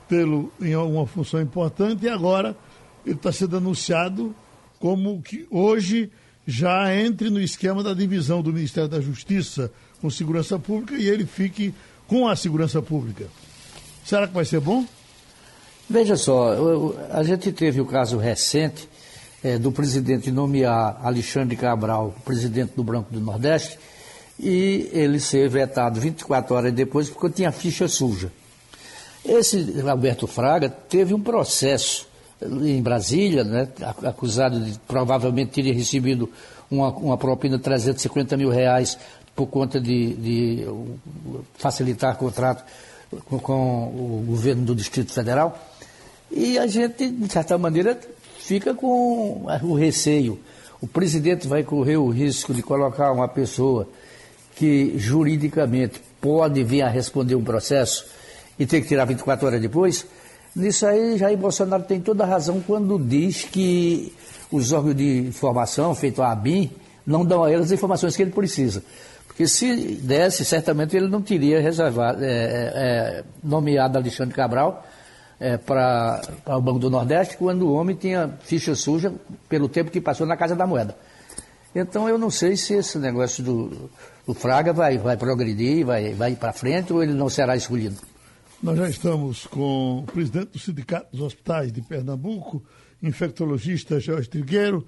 [0.07, 2.55] tê-lo em uma função importante e agora
[3.05, 4.35] ele está sendo anunciado
[4.79, 6.11] como que hoje
[6.45, 11.25] já entre no esquema da divisão do Ministério da Justiça com segurança pública e ele
[11.25, 11.73] fique
[12.07, 13.27] com a segurança pública.
[14.05, 14.85] Será que vai ser bom?
[15.89, 16.53] Veja só,
[17.11, 18.87] a gente teve o caso recente
[19.43, 23.77] é, do presidente nomear Alexandre Cabral presidente do Branco do Nordeste
[24.39, 28.31] e ele ser vetado 24 horas depois porque tinha ficha suja.
[29.23, 32.07] Esse Alberto Fraga teve um processo
[32.41, 33.69] em Brasília, né,
[34.03, 36.29] acusado de provavelmente ter recebido
[36.69, 38.97] uma, uma propina de 350 mil reais
[39.35, 40.67] por conta de, de
[41.55, 42.63] facilitar contrato
[43.25, 45.57] com, com o governo do Distrito Federal.
[46.31, 47.97] E a gente, de certa maneira,
[48.39, 50.39] fica com o receio.
[50.81, 53.87] O presidente vai correr o risco de colocar uma pessoa
[54.55, 58.05] que juridicamente pode vir a responder um processo
[58.57, 60.05] e ter que tirar 24 horas depois,
[60.55, 64.13] nisso aí Jair Bolsonaro tem toda a razão quando diz que
[64.51, 66.71] os órgãos de informação, feito a ABIN,
[67.05, 68.83] não dão a ele as informações que ele precisa.
[69.27, 74.85] Porque se desse, certamente ele não teria reservado, é, é, é nomeado Alexandre Cabral
[75.39, 79.11] é, para o Banco do Nordeste quando o homem tinha ficha suja
[79.49, 80.95] pelo tempo que passou na Casa da Moeda.
[81.75, 83.89] Então eu não sei se esse negócio do,
[84.27, 87.97] do Fraga vai, vai progredir, vai, vai para frente ou ele não será escolhido.
[88.61, 92.63] Nós já estamos com o presidente do Sindicato dos Hospitais de Pernambuco,
[93.01, 94.87] infectologista Jorge Trigueiro.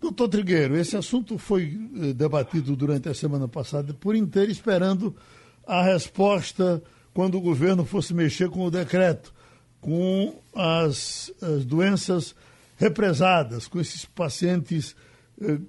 [0.00, 5.14] Doutor Trigueiro, esse assunto foi eh, debatido durante a semana passada por inteiro, esperando
[5.66, 6.82] a resposta
[7.14, 9.32] quando o governo fosse mexer com o decreto,
[9.80, 12.34] com as, as doenças
[12.76, 14.94] represadas, com esses pacientes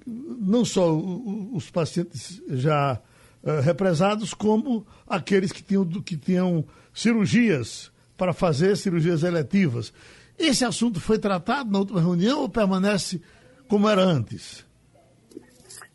[0.05, 2.99] não só os pacientes já
[3.43, 9.93] eh, represados, como aqueles que tinham, que tinham cirurgias para fazer cirurgias eletivas.
[10.37, 13.21] Esse assunto foi tratado na última reunião ou permanece
[13.67, 14.65] como era antes?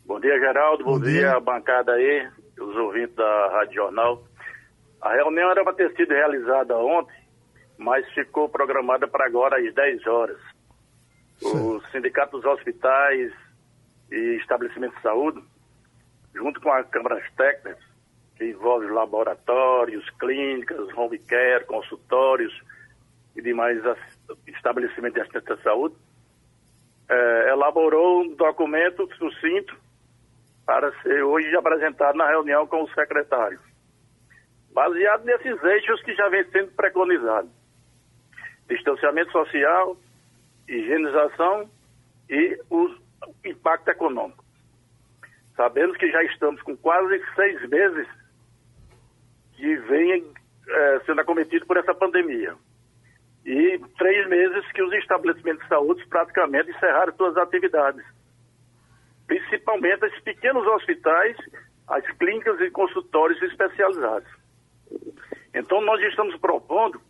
[0.05, 0.85] Bom dia, Geraldo.
[0.85, 1.21] Bom, Bom dia.
[1.21, 2.29] dia, bancada aí,
[2.59, 4.25] os ouvintes da Rádio Jornal.
[5.01, 7.17] A reunião era para ter sido realizada ontem,
[7.79, 10.39] mas ficou programada para agora às 10 horas.
[11.43, 13.33] O Sindicato dos Hospitais
[14.11, 15.42] e estabelecimentos de saúde,
[16.35, 17.83] junto com as câmaras técnicas,
[18.37, 22.53] que envolve laboratórios, clínicas, home care, consultórios
[23.37, 23.79] e demais
[24.46, 25.94] estabelecimentos de assistência à saúde,
[27.09, 29.77] é, elaborou um documento sucinto
[30.64, 33.59] para ser hoje apresentado na reunião com o secretário.
[34.73, 37.51] Baseado nesses eixos que já vem sendo preconizados.
[38.68, 39.96] Distanciamento social,
[40.68, 41.68] higienização
[42.29, 43.00] e os
[43.45, 44.45] impacto econômico.
[45.57, 48.09] Sabemos que já estamos com quase seis meses
[49.55, 50.33] que vem
[50.69, 52.55] é, sendo acometido por essa pandemia.
[53.45, 58.05] E três meses que os estabelecimentos de saúde praticamente encerraram suas atividades.
[59.31, 61.37] principalmente os pequenos hospitais,
[61.87, 64.29] as clínicas e consultórios especializados.
[65.55, 67.01] Então, nós estamos propondo,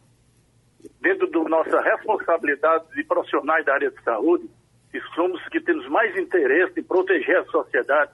[1.01, 4.51] dentro da nossa responsabilidade de profissionais da área de saúde,
[4.90, 8.12] que somos que temos mais interesse em proteger a sociedade,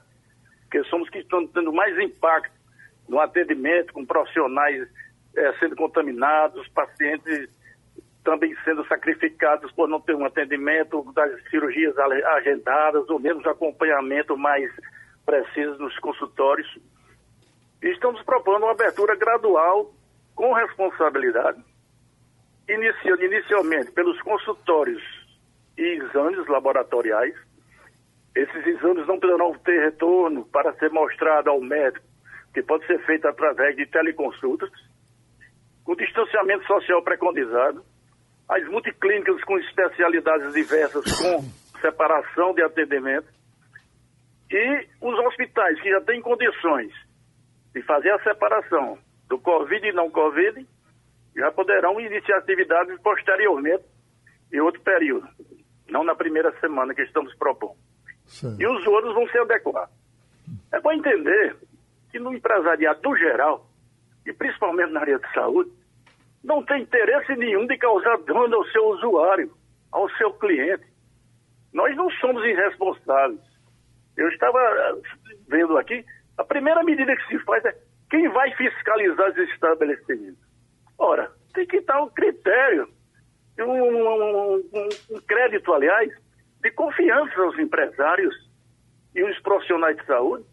[0.69, 2.55] que somos que estamos tendo mais impacto
[3.07, 4.87] no atendimento com profissionais
[5.35, 7.49] é, sendo contaminados, pacientes
[8.23, 14.69] também sendo sacrificados por não ter um atendimento das cirurgias agendadas ou mesmo acompanhamento mais
[15.25, 16.67] preciso nos consultórios.
[17.81, 19.93] E estamos propondo uma abertura gradual,
[20.35, 21.63] com responsabilidade,
[22.67, 25.01] iniciando inicialmente pelos consultórios
[25.77, 27.35] e exames laboratoriais.
[28.35, 32.05] Esses exames não poderão ter retorno para ser mostrado ao médico,
[32.53, 34.69] que pode ser feito através de teleconsultas,
[35.83, 37.83] com distanciamento social preconizado
[38.49, 41.41] as multiclínicas com especialidades diversas, com
[41.81, 43.27] separação de atendimento,
[44.49, 46.93] e os hospitais que já têm condições
[47.73, 50.65] de fazer a separação do Covid e não Covid,
[51.35, 53.83] já poderão iniciar atividades posteriormente,
[54.51, 55.27] em outro período,
[55.89, 57.77] não na primeira semana que estamos propondo.
[58.59, 59.89] E os outros vão se adequar.
[60.73, 61.55] É bom entender
[62.11, 63.69] que no empresariado do geral,
[64.25, 65.71] e principalmente na área de saúde,
[66.43, 69.53] não tem interesse nenhum de causar dano ao seu usuário,
[69.91, 70.85] ao seu cliente.
[71.73, 73.41] Nós não somos irresponsáveis.
[74.15, 76.05] Eu estava eh, vendo aqui,
[76.37, 77.75] a primeira medida que se faz é
[78.09, 80.39] quem vai fiscalizar os estabelecimentos.
[80.97, 82.89] Ora, tem que dar um critério,
[83.63, 84.55] um, um,
[85.11, 86.11] um, crédito, aliás,
[86.61, 88.35] de confiança aos empresários
[89.15, 90.45] e os profissionais de saúde.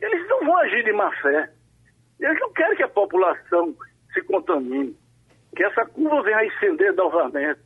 [0.00, 1.50] Eles não vão agir de má fé.
[2.20, 3.74] Eles não querem que a população
[4.12, 4.96] se contamine
[5.54, 7.60] que essa curva venha a ascender novamente.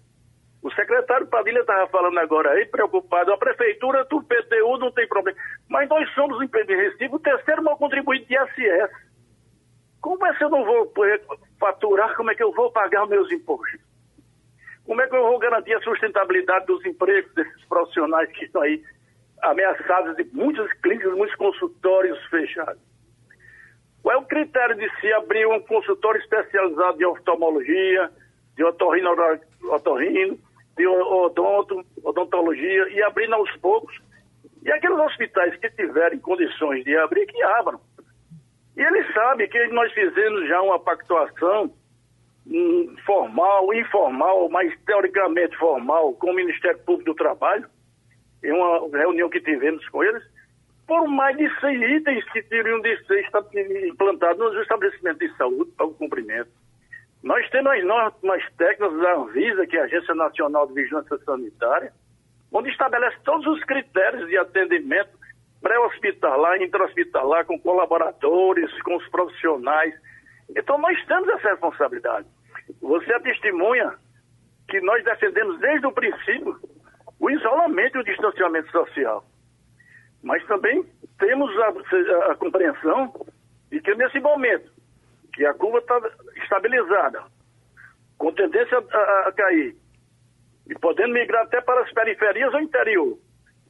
[0.62, 3.32] O secretário Padilha estava falando agora aí, preocupado.
[3.32, 5.38] A prefeitura do PTU não tem problema.
[5.68, 8.90] Mas nós somos, em Recife, o terceiro maior contribuinte de ISS.
[10.00, 10.92] Como é que eu não vou
[11.60, 12.16] faturar?
[12.16, 13.85] Como é que eu vou pagar meus impostos?
[14.86, 18.80] Como é que eu vou garantir a sustentabilidade dos empregos desses profissionais que estão aí
[19.42, 22.80] ameaçados de muitas clínicas, muitos consultórios fechados?
[24.02, 28.10] Qual é o critério de se abrir um consultório especializado de oftalmologia,
[28.56, 29.10] de otorrino,
[29.64, 30.38] otorrino
[30.76, 33.98] de odonto, odontologia, e abrindo aos poucos?
[34.62, 37.80] E aqueles hospitais que tiverem condições de abrir, que abram.
[38.76, 41.72] E eles sabem que nós fizemos já uma pactuação
[43.04, 47.68] formal, informal, mas teoricamente formal, com o Ministério Público do Trabalho,
[48.42, 50.22] em uma reunião que tivemos com eles,
[50.86, 53.28] por mais de 100 itens que teriam de ser
[53.88, 56.50] implantados nos estabelecimentos de saúde para o cumprimento.
[57.22, 61.92] Nós temos as normas técnicas da Anvisa, que é a Agência Nacional de Vigilância Sanitária,
[62.52, 65.10] onde estabelece todos os critérios de atendimento
[65.60, 69.92] pré-hospitalar, intra-hospitalar, com colaboradores, com os profissionais.
[70.56, 72.28] Então nós temos essa responsabilidade.
[72.80, 73.94] Você é testemunha
[74.68, 76.58] que nós defendemos desde o princípio
[77.18, 79.24] o isolamento e o distanciamento social.
[80.22, 80.84] Mas também
[81.18, 83.12] temos a, a compreensão
[83.70, 84.70] de que nesse momento,
[85.32, 86.00] que a curva está
[86.42, 87.24] estabilizada,
[88.18, 89.76] com tendência a, a, cair,
[90.68, 93.18] e podendo migrar até para as periferias ou interior,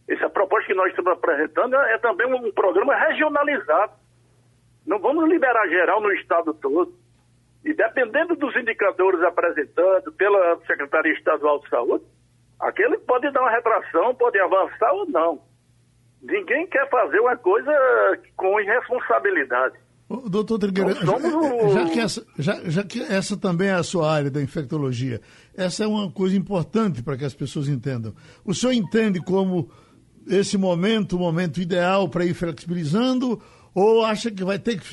[0.09, 3.93] essa proposta que nós estamos apresentando é também um programa regionalizado.
[4.87, 6.97] Não vamos liberar geral no estado todo.
[7.67, 12.05] E dependendo dos indicadores apresentados pela Secretaria Estadual de Saúde,
[12.61, 15.41] aquele pode dar uma retração, pode avançar ou não.
[16.23, 17.73] Ninguém quer fazer uma coisa
[18.37, 19.75] com irresponsabilidade.
[20.31, 21.75] doutor Trigueira, somos...
[21.75, 25.21] já, que essa, já, já que essa também é a sua área da infectologia,
[25.57, 28.15] essa é uma coisa importante para que as pessoas entendam.
[28.45, 29.69] O senhor entende como
[30.29, 33.43] esse momento, o momento ideal para ir flexibilizando,
[33.75, 34.87] ou acha que vai ter que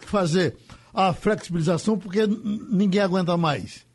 [0.00, 0.56] fazer
[0.94, 3.86] a flexibilização porque ninguém aguenta mais?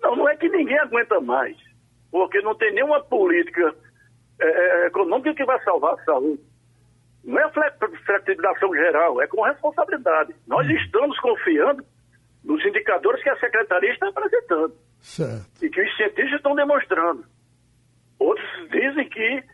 [0.00, 1.56] Não, não é que ninguém aguenta mais,
[2.10, 3.74] porque não tem nenhuma política
[4.40, 6.40] é, é, econômica que vai salvar a saúde.
[7.24, 10.34] Não é flexibilização geral, é com responsabilidade.
[10.46, 10.72] Nós hum.
[10.72, 11.84] estamos confiando
[12.44, 14.74] nos indicadores que a Secretaria está apresentando.
[15.00, 15.64] Certo.
[15.64, 17.24] E que os cientistas estão demonstrando.
[18.18, 19.44] Outros dizem que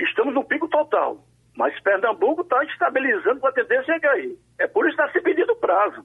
[0.00, 1.25] estamos no pico total.
[1.56, 4.36] Mas Pernambuco está estabilizando com a tendência a cair.
[4.58, 6.04] É por isso que está se pedindo prazo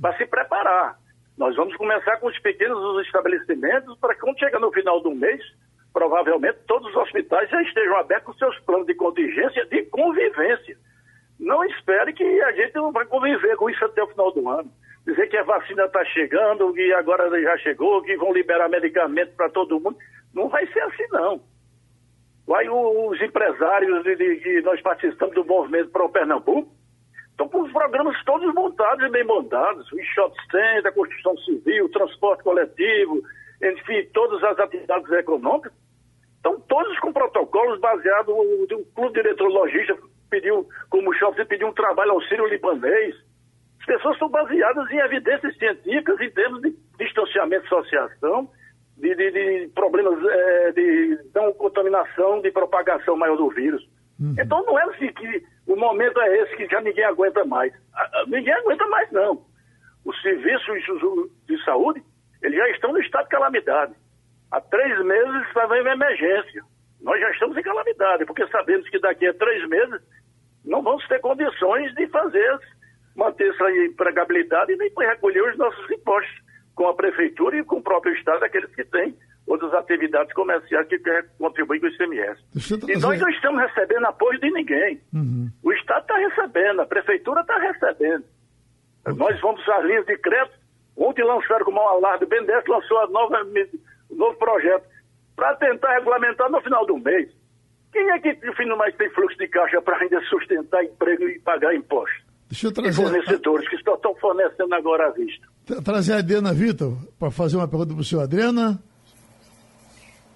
[0.00, 0.96] para se preparar.
[1.36, 5.42] Nós vamos começar com os pequenos estabelecimentos para que quando chegar no final do mês,
[5.92, 10.76] provavelmente todos os hospitais já estejam abertos com seus planos de contingência de convivência.
[11.38, 14.70] Não espere que a gente não vai conviver com isso até o final do ano.
[15.06, 19.50] Dizer que a vacina está chegando, que agora já chegou, que vão liberar medicamento para
[19.50, 19.96] todo mundo.
[20.32, 21.40] Não vai ser assim, não.
[22.54, 26.70] Aí os empresários de, de, nós participamos do movimento para o Pernambuco,
[27.30, 31.86] estão com os programas todos montados e bem montados, o shopping center, a construção civil,
[31.86, 33.20] o transporte coletivo,
[33.62, 35.72] enfim, todas as atividades econômicas,
[36.36, 39.96] estão todos com protocolos baseados, o, o clube diretor logista
[40.30, 43.16] pediu, como o shopping pediu um trabalho ao Sírio Libanês,
[43.80, 48.48] as pessoas são baseadas em evidências científicas em termos de distanciamento de associação,
[48.96, 53.86] de, de, de problemas é, de não contaminação, de propagação maior do vírus.
[54.18, 54.34] Uhum.
[54.38, 57.72] Então não é assim que o momento é esse que já ninguém aguenta mais.
[58.26, 59.44] Ninguém aguenta mais, não.
[60.04, 60.82] Os serviços
[61.46, 62.02] de saúde,
[62.42, 63.92] eles já estão no estado de calamidade.
[64.50, 66.62] Há três meses estava em emergência.
[67.02, 70.00] Nós já estamos em calamidade, porque sabemos que daqui a três meses
[70.64, 72.58] não vamos ter condições de fazer,
[73.14, 76.45] manter essa empregabilidade e nem recolher os nossos impostos
[76.76, 79.16] com a prefeitura e com o próprio Estado, aqueles que têm
[79.46, 82.42] outras atividades comerciais que querem contribuir com o ICMS.
[82.86, 85.00] E nós não estamos recebendo apoio de ninguém.
[85.14, 85.50] Uhum.
[85.62, 88.24] O Estado está recebendo, a prefeitura está recebendo.
[89.06, 89.16] Uhum.
[89.16, 90.58] Nós vamos às linhas de crédito.
[90.96, 93.42] Ontem lançaram como um alarde, o BNDES lançou a nova,
[94.10, 94.86] o novo projeto
[95.34, 97.30] para tentar regulamentar no final do mês.
[97.92, 101.38] Quem é que no do mês tem fluxo de caixa para ainda sustentar emprego e
[101.40, 102.25] pagar impostos?
[102.48, 103.02] Deixa eu trazer.
[103.02, 105.46] Fornecedores que estão fornecendo agora à vista.
[105.82, 108.22] Trazer a Adriana Vitor para fazer uma pergunta para o senhor.
[108.22, 108.78] Adriana?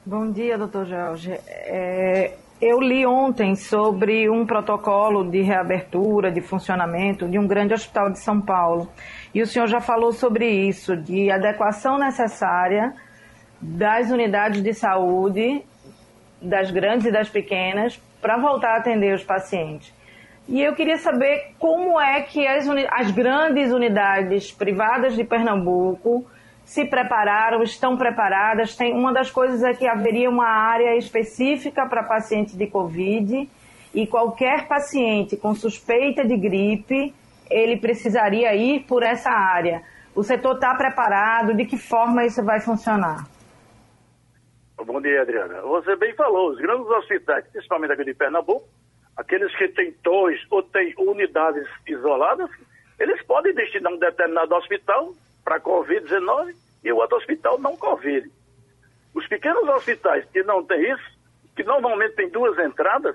[0.05, 1.33] Bom dia, doutor Jorge.
[1.47, 8.11] É, eu li ontem sobre um protocolo de reabertura, de funcionamento de um grande hospital
[8.11, 8.91] de São Paulo.
[9.33, 12.93] E o senhor já falou sobre isso, de adequação necessária
[13.61, 15.63] das unidades de saúde,
[16.43, 19.95] das grandes e das pequenas, para voltar a atender os pacientes.
[20.51, 26.28] E eu queria saber como é que as, as grandes unidades privadas de Pernambuco
[26.64, 28.74] se prepararam, estão preparadas.
[28.74, 33.48] Tem, uma das coisas é que haveria uma área específica para pacientes de Covid
[33.94, 37.14] e qualquer paciente com suspeita de gripe,
[37.48, 39.84] ele precisaria ir por essa área.
[40.16, 41.55] O setor está preparado?
[41.55, 43.24] De que forma isso vai funcionar?
[44.84, 45.61] Bom dia, Adriana.
[45.62, 48.66] Você bem falou, os grandes hospitais, principalmente aqui de Pernambuco,
[49.21, 52.51] aqueles que têm dois ou têm unidades isoladas,
[52.99, 55.14] eles podem destinar um determinado hospital
[55.45, 58.31] para Covid-19 e o outro hospital não Covid.
[59.14, 61.18] Os pequenos hospitais que não têm isso,
[61.55, 63.14] que normalmente têm duas entradas,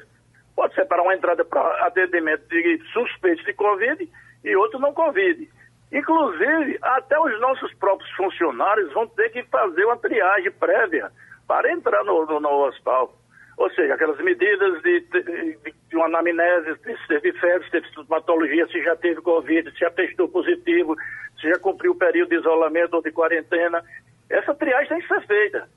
[0.55, 4.07] pode separar uma entrada para atendimento de suspeitos de Covid
[4.43, 5.49] e outro não Covid.
[5.91, 11.11] Inclusive, até os nossos próprios funcionários vão ter que fazer uma triagem prévia
[11.47, 13.11] para entrar no, no, no hospital.
[13.57, 15.57] Ou seja, aquelas medidas de, de,
[15.89, 19.89] de uma anamnese, se teve febre, se teve sintomatologia, se já teve Covid, se já
[19.91, 20.95] testou positivo,
[21.39, 23.81] se já cumpriu o período de isolamento ou de quarentena.
[24.29, 25.69] Essa triagem tem que ser feita.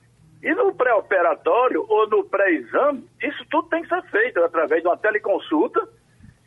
[0.43, 4.97] E no pré-operatório ou no pré-exame, isso tudo tem que ser feito através de uma
[4.97, 5.89] teleconsulta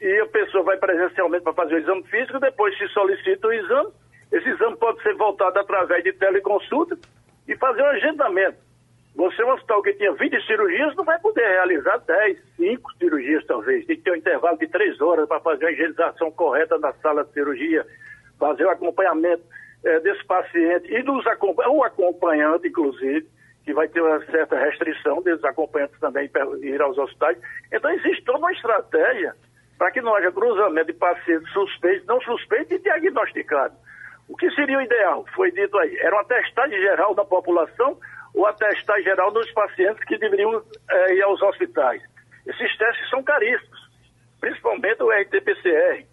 [0.02, 3.90] e a pessoa vai presencialmente para fazer o exame físico, depois se solicita o exame.
[4.32, 6.98] Esse exame pode ser voltado através de teleconsulta
[7.48, 8.58] e fazer um agendamento.
[9.16, 13.86] Você, um hospital que tinha 20 cirurgias, não vai poder realizar 10, 5 cirurgias, talvez.
[13.86, 17.26] Tem que ter um intervalo de 3 horas para fazer a higienização correta na sala
[17.26, 17.86] de cirurgia,
[18.40, 19.44] fazer o acompanhamento
[19.84, 23.28] é, desse paciente e dos o acompanhante, inclusive,
[23.66, 26.30] que vai ter uma certa restrição desses acompanhantes também
[26.62, 27.38] ir aos hospitais.
[27.72, 29.36] Então, existe toda uma estratégia
[29.78, 33.78] para que não haja cruzamento de pacientes suspeitos, não suspeitos e diagnosticados.
[34.30, 35.26] O que seria o ideal?
[35.36, 37.98] Foi dito aí, era uma testagem geral da população
[38.34, 42.02] ou a testar geral dos pacientes que deveriam é, ir aos hospitais.
[42.46, 43.80] Esses testes são caríssimos,
[44.40, 46.06] principalmente o RT-PCR.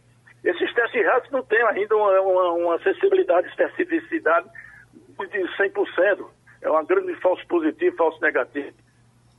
[0.45, 4.49] Esses testes rápidos não têm ainda uma, uma, uma acessibilidade, especificidade
[4.93, 6.27] de 100%.
[6.61, 8.73] É uma grande falso positivo, falso negativo.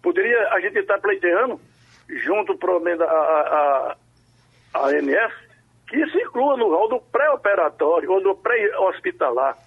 [0.02, 1.60] Poderia a gente estar pleiteando,
[2.24, 3.98] junto provavelmente a, a,
[4.74, 5.34] a ANS,
[5.88, 9.58] que isso inclua no rol do pré-operatório ou do pré-hospitalar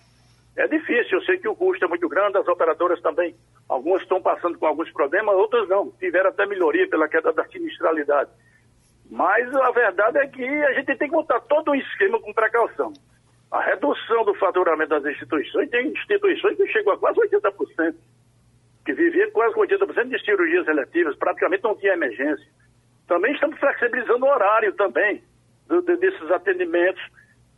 [0.57, 3.35] é difícil, eu sei que o custo é muito grande, as operadoras também,
[3.69, 8.31] algumas estão passando com alguns problemas, outras não, tiveram até melhoria pela queda da sinistralidade.
[9.11, 12.93] Mas a verdade é que a gente tem que montar todo um esquema com precaução.
[13.51, 17.95] A redução do faturamento das instituições, tem instituições que chegam a quase 80%,
[18.85, 22.47] que viviam quase 80% de cirurgias eletivas, praticamente não tinha emergência.
[23.07, 25.23] Também estamos flexibilizando o horário também
[25.99, 27.03] desses atendimentos,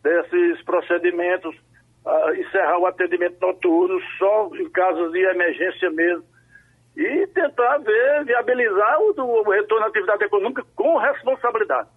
[0.03, 1.57] desses procedimentos,
[2.05, 6.25] uh, encerrar o atendimento noturno só em casos de emergência mesmo.
[6.97, 11.89] E tentar ver, viabilizar o, o retorno à atividade econômica com responsabilidade.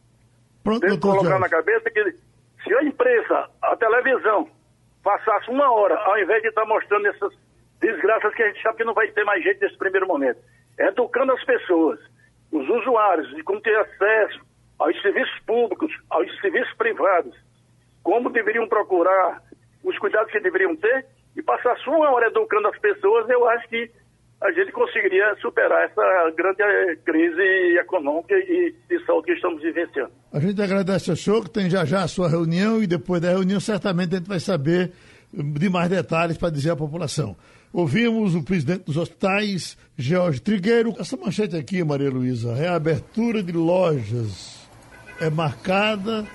[0.63, 2.15] Pronto, Tem que colocar na cabeça que
[2.63, 4.49] se a empresa, a televisão,
[5.03, 7.31] passasse uma hora, ao invés de estar mostrando essas
[7.79, 10.39] desgraças que a gente sabe que não vai ter mais jeito nesse primeiro momento.
[10.79, 11.99] educando as pessoas,
[12.51, 14.41] os usuários, de como ter acesso
[14.77, 17.35] aos serviços públicos, aos serviços privados,
[18.03, 19.41] como deveriam procurar,
[19.87, 23.69] os cuidados que deveriam ter, e passar a sua hora educando as pessoas, eu acho
[23.69, 23.89] que
[24.41, 30.11] a gente conseguiria superar essa grande eh, crise econômica e de saúde que estamos vivenciando.
[30.31, 33.29] A gente agradece ao senhor, que tem já já a sua reunião, e depois da
[33.29, 34.91] reunião certamente a gente vai saber
[35.31, 37.35] de mais detalhes para dizer à população.
[37.73, 40.93] Ouvimos o presidente dos hospitais, Jorge Trigueiro.
[40.99, 44.67] Essa manchete aqui, Maria Luísa, reabertura de lojas
[45.19, 46.25] é marcada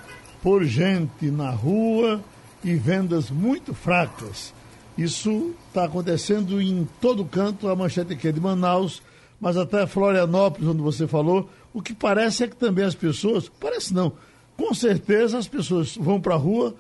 [0.43, 2.21] por gente na rua
[2.65, 4.53] e vendas muito fracas.
[4.97, 9.03] Isso está acontecendo em todo canto, a manchete aqui é de Manaus,
[9.41, 13.95] mas até Florianópolis, onde você falou, o que parece é que também as pessoas, parece
[13.95, 14.13] não,
[14.57, 16.75] com certeza as pessoas vão para a rua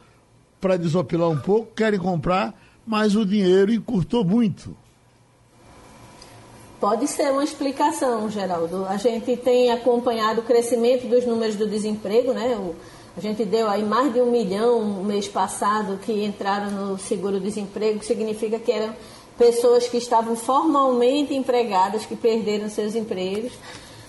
[0.61, 2.55] para desopilar um pouco, querem comprar,
[2.87, 4.76] mas o dinheiro encurtou muito.
[6.78, 8.85] Pode ser uma explicação, Geraldo.
[8.87, 12.57] A gente tem acompanhado o crescimento dos números do desemprego, né?
[12.57, 12.74] O,
[13.16, 17.98] a gente deu aí mais de um milhão no mês passado que entraram no seguro-desemprego,
[17.98, 18.94] que significa que eram
[19.36, 23.52] pessoas que estavam formalmente empregadas, que perderam seus empregos.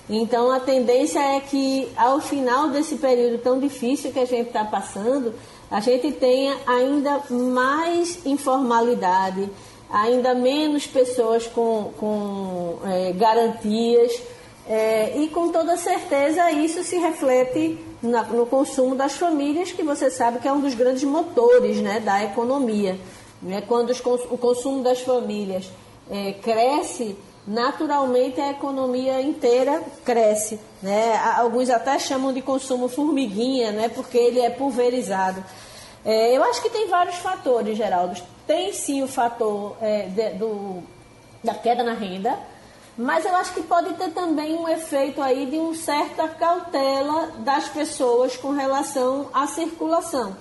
[0.09, 4.63] Então, a tendência é que, ao final desse período tão difícil que a gente está
[4.63, 5.33] passando,
[5.71, 9.49] a gente tenha ainda mais informalidade,
[9.89, 14.21] ainda menos pessoas com, com é, garantias,
[14.67, 20.09] é, e com toda certeza isso se reflete na, no consumo das famílias, que você
[20.09, 22.97] sabe que é um dos grandes motores né, da economia.
[23.41, 23.61] Né?
[23.67, 25.69] Quando os, o consumo das famílias
[26.09, 30.59] é, cresce, naturalmente a economia inteira cresce.
[30.81, 31.17] Né?
[31.37, 33.89] Alguns até chamam de consumo formiguinha, né?
[33.89, 35.43] porque ele é pulverizado.
[36.05, 38.19] É, eu acho que tem vários fatores, Geraldo.
[38.47, 40.83] Tem sim o fator é, de, do,
[41.43, 42.37] da queda na renda,
[42.97, 47.67] mas eu acho que pode ter também um efeito aí de uma certa cautela das
[47.69, 50.35] pessoas com relação à circulação.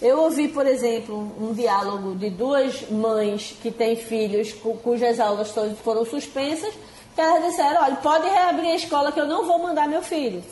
[0.00, 4.52] Eu ouvi, por exemplo, um diálogo de duas mães que têm filhos
[4.84, 5.52] cujas aulas
[5.82, 6.72] foram suspensas,
[7.14, 10.44] que elas disseram, olha, pode reabrir a escola que eu não vou mandar meu filho.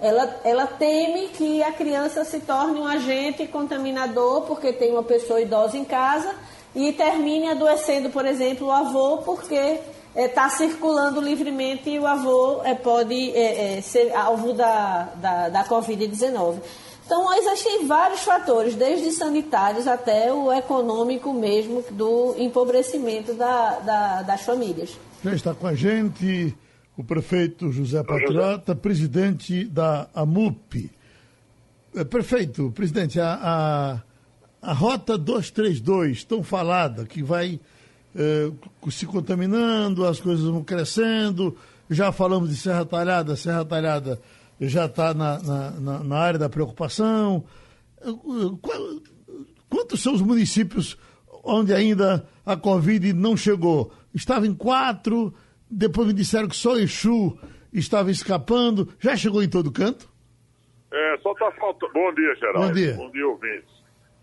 [0.00, 5.42] Ela, ela teme que a criança se torne um agente contaminador porque tem uma pessoa
[5.42, 6.34] idosa em casa
[6.74, 9.78] e termine adoecendo, por exemplo, o avô porque
[10.14, 15.48] está é, circulando livremente e o avô é, pode é, é ser alvo da, da,
[15.48, 16.58] da Covid-19.
[17.04, 24.42] Então, existem vários fatores, desde sanitários até o econômico mesmo, do empobrecimento da, da, das
[24.42, 24.96] famílias.
[25.24, 26.56] Já está com a gente
[26.96, 30.90] o prefeito José Patriota, presidente da AMUP.
[31.96, 34.02] É, prefeito, presidente, a,
[34.62, 37.58] a, a Rota 232, tão falada, que vai
[38.14, 38.50] é,
[38.90, 41.56] se contaminando, as coisas vão crescendo,
[41.88, 44.20] já falamos de Serra Talhada, Serra Talhada
[44.60, 47.44] já está na, na, na, área da preocupação.
[49.68, 50.98] Quantos são os municípios
[51.42, 53.92] onde ainda a Covid não chegou?
[54.14, 55.32] Estava em quatro,
[55.70, 57.38] depois me disseram que só Exu
[57.72, 58.92] estava escapando.
[58.98, 60.10] Já chegou em todo canto?
[60.92, 61.92] É, só está faltando.
[61.92, 62.68] Bom dia, Geraldo.
[62.68, 62.94] Bom dia.
[62.94, 63.79] Bom dia, ouvintes.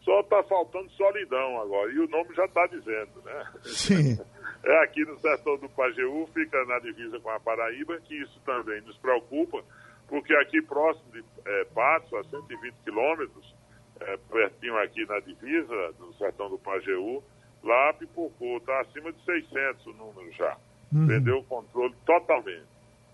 [0.07, 1.91] Só está faltando solidão agora.
[1.91, 3.51] E o nome já está dizendo, né?
[3.63, 4.17] Sim.
[4.63, 8.81] É aqui no setor do Pajeú, fica na divisa com a Paraíba, que isso também
[8.81, 9.63] nos preocupa,
[10.09, 13.55] porque aqui próximo de é, Patos, a 120 quilômetros,
[14.01, 17.23] é, pertinho aqui na divisa do sertão do Pajeú,
[17.63, 20.57] lá pipocou, está acima de 600 o número já
[20.91, 21.07] uhum.
[21.07, 22.67] perdeu o controle totalmente.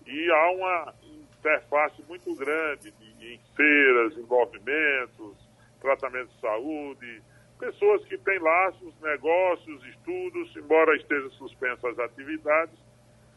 [0.06, 0.94] E há uma
[1.38, 5.43] interface muito grande de, em feiras, envolvimentos,
[5.84, 7.22] tratamento de saúde,
[7.58, 12.74] pessoas que têm laços, negócios, estudos, embora estejam suspensas as atividades,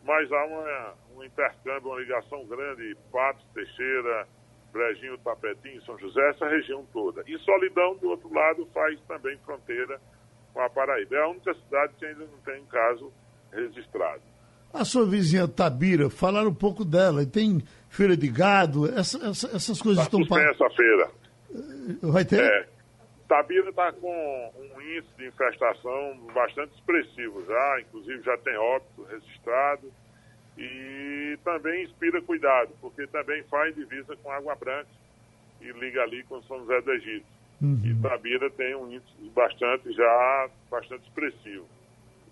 [0.03, 4.25] mas há uma, um intercâmbio, uma ligação grande, Patos, Teixeira,
[4.71, 7.21] Brejinho, Tapetim, São José, essa região toda.
[7.27, 9.99] E Solidão, do outro lado, faz também fronteira
[10.53, 11.15] com a Paraíba.
[11.15, 13.11] É a única cidade que ainda não tem caso
[13.51, 14.21] registrado.
[14.73, 17.25] A sua vizinha Tabira, falar um pouco dela.
[17.25, 20.37] Tem feira de gado, essa, essa, essas coisas tá estão...
[20.37, 21.09] essa feira.
[22.01, 22.41] Vai ter?
[22.41, 22.67] É.
[23.27, 29.91] Tabira está com um índice de infestação bastante expressivo já, inclusive já tem óbito registrado.
[30.57, 34.89] E também inspira cuidado, porque também faz divisa com Água Branca
[35.61, 37.25] e liga ali com São José do Egito.
[37.61, 37.81] Uhum.
[37.83, 41.67] E Tabira tem um índice bastante já bastante expressivo.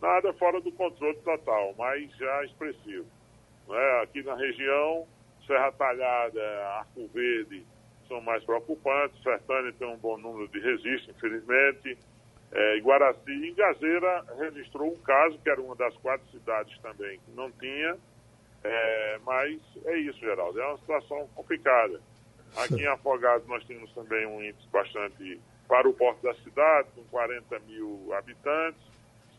[0.01, 3.05] Nada fora do controle total, mas já expressivo.
[3.69, 4.03] É?
[4.03, 5.05] Aqui na região,
[5.45, 6.41] Serra Talhada,
[6.79, 7.65] Arco Verde
[8.07, 11.97] são mais preocupantes, Sertânia tem um bom número de registros, infelizmente.
[12.51, 17.31] É, Iguaraci e Gazeira registrou um caso, que era uma das quatro cidades também que
[17.31, 17.97] não tinha,
[18.63, 22.01] É, mas é isso, Geraldo, é uma situação complicada.
[22.57, 27.03] Aqui em Afogados nós temos também um índice bastante para o porto da cidade, com
[27.03, 28.81] 40 mil habitantes,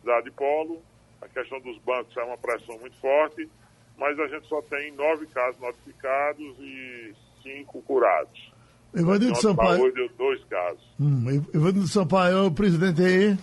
[0.00, 0.80] cidade polo.
[1.20, 3.48] A questão dos bancos é uma pressão muito forte,
[3.96, 8.52] mas a gente só tem nove casos notificados e cinco curados.
[8.97, 9.92] Evandro Sampaio.
[9.92, 10.82] deu dois casos.
[10.99, 13.38] Hum, Evandro Sampaio, presidente aí.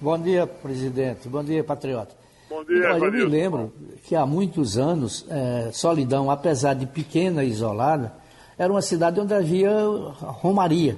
[0.00, 1.28] Bom dia, presidente.
[1.28, 2.14] Bom dia, patriota.
[2.48, 3.72] Bom dia, Olha, eu me lembro
[4.04, 8.14] que há muitos anos, é, Solidão, apesar de pequena e isolada,
[8.56, 9.70] era uma cidade onde havia
[10.22, 10.96] romaria.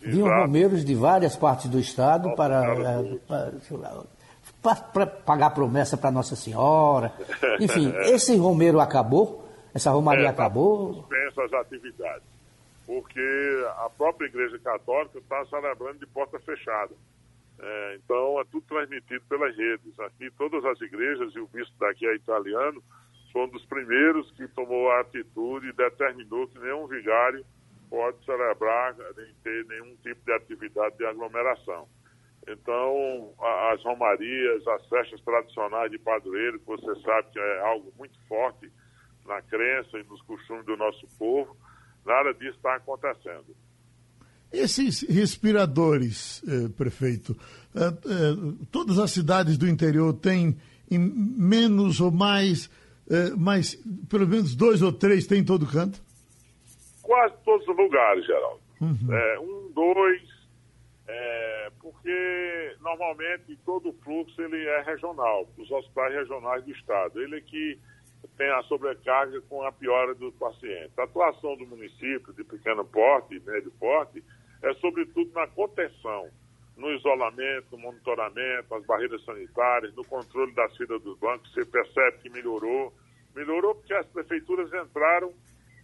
[0.00, 3.18] Vinham romeiros de várias partes do estado para, é,
[4.60, 7.12] para, para, pagar promessa para Nossa Senhora.
[7.60, 9.44] Enfim, esse romeiro acabou?
[9.72, 10.94] Essa romaria é, tá acabou?
[10.94, 12.37] Suspensa as atividades.
[12.88, 13.20] Porque
[13.84, 16.94] a própria Igreja Católica está celebrando de porta fechada.
[17.60, 20.00] É, então, é tudo transmitido pelas redes.
[20.00, 22.82] Aqui, todas as igrejas, e o bispo daqui é italiano,
[23.30, 27.44] foi um dos primeiros que tomou a atitude e determinou que nenhum vigário
[27.90, 31.86] pode celebrar, nem ter nenhum tipo de atividade de aglomeração.
[32.48, 33.34] Então,
[33.70, 38.72] as romarias, as festas tradicionais de padroeiro, que você sabe que é algo muito forte
[39.26, 41.54] na crença e nos costumes do nosso povo,
[42.08, 43.54] nada disso está acontecendo.
[44.50, 47.36] Esses respiradores, eh, prefeito,
[47.76, 50.56] eh, eh, todas as cidades do interior têm
[50.90, 52.70] menos ou mais,
[53.36, 53.74] mais,
[54.08, 56.00] pelo menos dois ou três tem em todo canto?
[57.02, 58.60] Quase todos os lugares, Geraldo.
[58.80, 59.12] Uhum.
[59.12, 60.22] É, um, dois,
[61.06, 67.20] é, porque normalmente todo o fluxo ele é regional, os hospitais regionais do estado.
[67.20, 67.78] Ele é que
[68.38, 70.96] tem a sobrecarga com a piora dos pacientes.
[70.96, 74.22] A atuação do município de pequeno porte e médio porte
[74.62, 76.30] é sobretudo na contenção,
[76.76, 81.52] no isolamento, no monitoramento, as barreiras sanitárias, no controle da fila dos bancos.
[81.52, 82.94] Você percebe que melhorou.
[83.34, 85.34] Melhorou porque as prefeituras entraram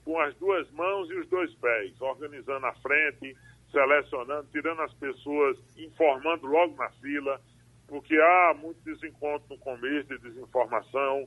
[0.05, 3.37] com as duas mãos e os dois pés, organizando a frente,
[3.73, 7.41] selecionando, tirando as pessoas, informando logo na fila,
[7.89, 11.27] porque há muito desencontro no começo de desinformação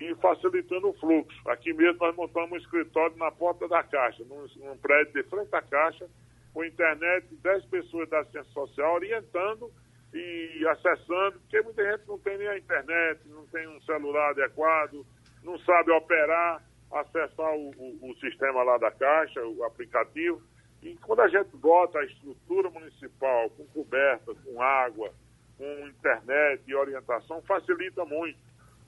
[0.00, 1.48] e facilitando o fluxo.
[1.48, 5.54] Aqui mesmo nós montamos um escritório na porta da Caixa, num, num prédio de frente
[5.54, 6.08] à Caixa,
[6.52, 9.70] com internet, 10 pessoas da ciência social orientando
[10.12, 15.04] e acessando, porque muita gente não tem nem a internet, não tem um celular adequado,
[15.42, 20.40] não sabe operar, acessar o, o, o sistema lá da Caixa, o aplicativo.
[20.82, 25.12] E quando a gente bota a estrutura municipal com coberta, com água,
[25.56, 28.38] com internet e orientação, facilita muito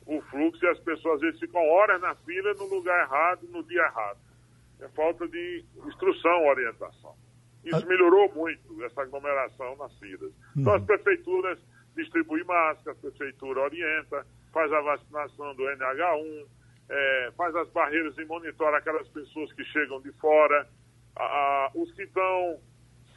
[0.07, 3.63] o fluxo e as pessoas às vezes ficam horas na fila no lugar errado, no
[3.65, 4.19] dia errado.
[4.81, 7.15] É falta de instrução, orientação.
[7.65, 10.33] Isso melhorou muito, essa aglomeração nas cidades.
[10.57, 11.59] Então, as prefeituras
[11.97, 16.47] distribuem máscaras, a prefeitura orienta, faz a vacinação do NH1,
[16.89, 20.69] é, faz as barreiras e monitora aquelas pessoas que chegam de fora.
[21.17, 22.61] A, os que estão,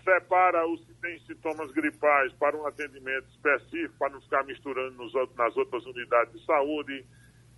[0.04, 5.14] separa os que têm sintomas gripais para um atendimento específico, para não ficar misturando nos,
[5.36, 7.06] nas outras unidades de saúde,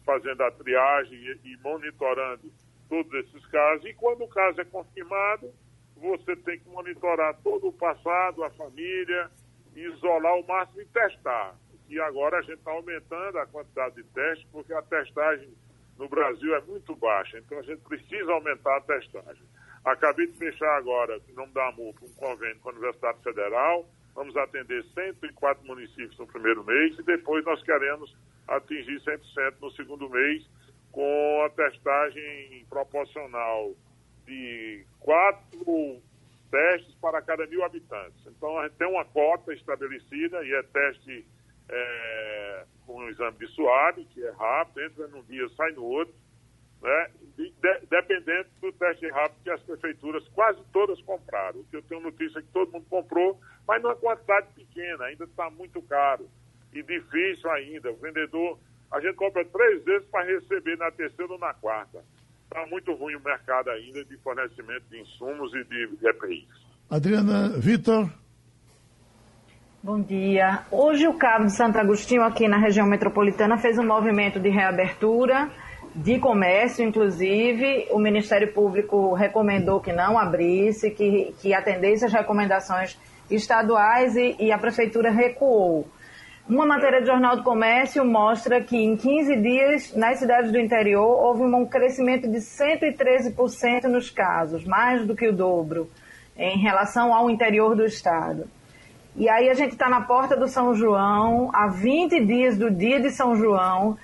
[0.06, 2.52] fazendo a triagem e, e monitorando
[2.89, 3.86] todos esses casos.
[3.86, 5.52] E quando o caso é confirmado,
[5.96, 9.30] você tem que monitorar todo o passado, a família,
[9.76, 11.56] isolar o máximo e testar.
[11.88, 15.54] E agora a gente está aumentando a quantidade de testes, porque a testagem
[15.98, 17.38] no Brasil é muito baixa.
[17.38, 19.44] Então a gente precisa aumentar a testagem.
[19.84, 23.86] Acabei de fechar agora, em nome da AMUP, um convênio com a Universidade Federal.
[24.13, 28.15] Vamos atender 104 municípios no primeiro mês e depois nós queremos
[28.47, 30.45] atingir 100% no segundo mês
[30.91, 33.73] com a testagem proporcional
[34.25, 36.01] de quatro
[36.51, 38.19] testes para cada mil habitantes.
[38.27, 41.25] Então, a gente tem uma cota estabelecida e é teste
[41.69, 46.13] é, com o exame de suave, que é rápido, entra num dia, sai no outro,
[46.82, 47.11] né?
[47.38, 47.53] De,
[47.89, 51.59] dependendo do teste rápido que as prefeituras quase todas compraram.
[51.59, 55.25] O que eu tenho notícia é que todo mundo comprou, mas numa quantidade pequena, ainda
[55.25, 56.29] está muito caro
[56.73, 57.91] e difícil ainda.
[57.91, 58.59] O vendedor,
[58.91, 62.03] a gente compra três vezes para receber na terceira ou na quarta
[62.51, 66.47] está muito ruim o mercado ainda de fornecimento de insumos e de EPIs.
[66.89, 68.09] Adriana Vitor.
[69.82, 70.63] Bom dia.
[70.69, 75.49] Hoje o Cabo de Santo Agostinho, aqui na região metropolitana, fez um movimento de reabertura
[75.96, 77.88] de comércio, inclusive.
[77.92, 82.98] O Ministério Público recomendou que não abrisse, que, que atendesse as recomendações
[83.30, 85.88] estaduais e, e a Prefeitura recuou.
[86.50, 91.08] Uma matéria do Jornal do Comércio mostra que em 15 dias, nas cidades do interior,
[91.08, 95.89] houve um crescimento de 113% nos casos, mais do que o dobro,
[96.36, 98.50] em relação ao interior do estado.
[99.16, 103.00] E aí a gente está na porta do São João, há 20 dias do dia
[103.00, 103.98] de São João,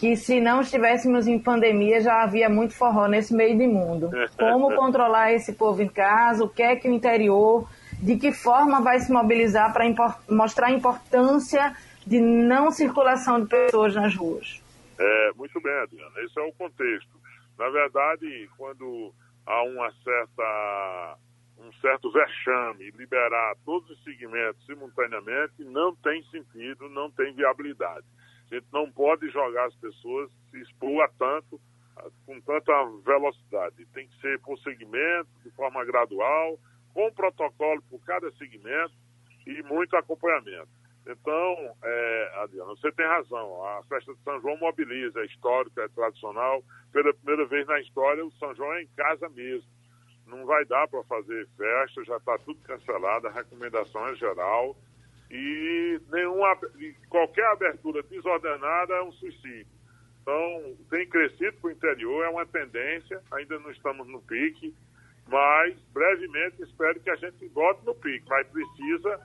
[0.00, 4.08] que se não estivéssemos em pandemia já havia muito forró nesse meio de mundo.
[4.34, 7.68] Como controlar esse povo em casa, o que é que o interior,
[8.02, 9.84] de que forma vai se mobilizar para
[10.26, 11.76] mostrar a importância
[12.06, 14.62] de não circulação de pessoas nas ruas.
[14.98, 17.20] É, muito bem, Adriana, esse é o contexto.
[17.58, 19.12] Na verdade, quando
[19.46, 21.18] há uma certa,
[21.58, 28.06] um certo vexame, liberar todos os segmentos simultaneamente, não tem sentido, não tem viabilidade.
[28.50, 31.60] A gente não pode jogar as pessoas, se expor a tanto,
[32.26, 32.72] com tanta
[33.04, 33.86] velocidade.
[33.92, 36.58] Tem que ser por segmento, de forma gradual,
[36.92, 38.94] com protocolo por cada segmento
[39.46, 40.68] e muito acompanhamento.
[41.06, 43.64] Então, é, Adriano, você tem razão.
[43.64, 46.62] A festa de São João mobiliza, é histórica, é tradicional.
[46.92, 49.68] Pela primeira vez na história, o São João é em casa mesmo.
[50.26, 54.76] Não vai dar para fazer festa, já está tudo cancelado, a recomendação é geral.
[55.30, 56.56] E nenhuma,
[57.08, 59.66] qualquer abertura desordenada é um suicídio.
[60.22, 64.74] Então, tem crescido para o interior, é uma tendência, ainda não estamos no pique,
[65.28, 69.20] mas brevemente espero que a gente volte no pique, mas precisa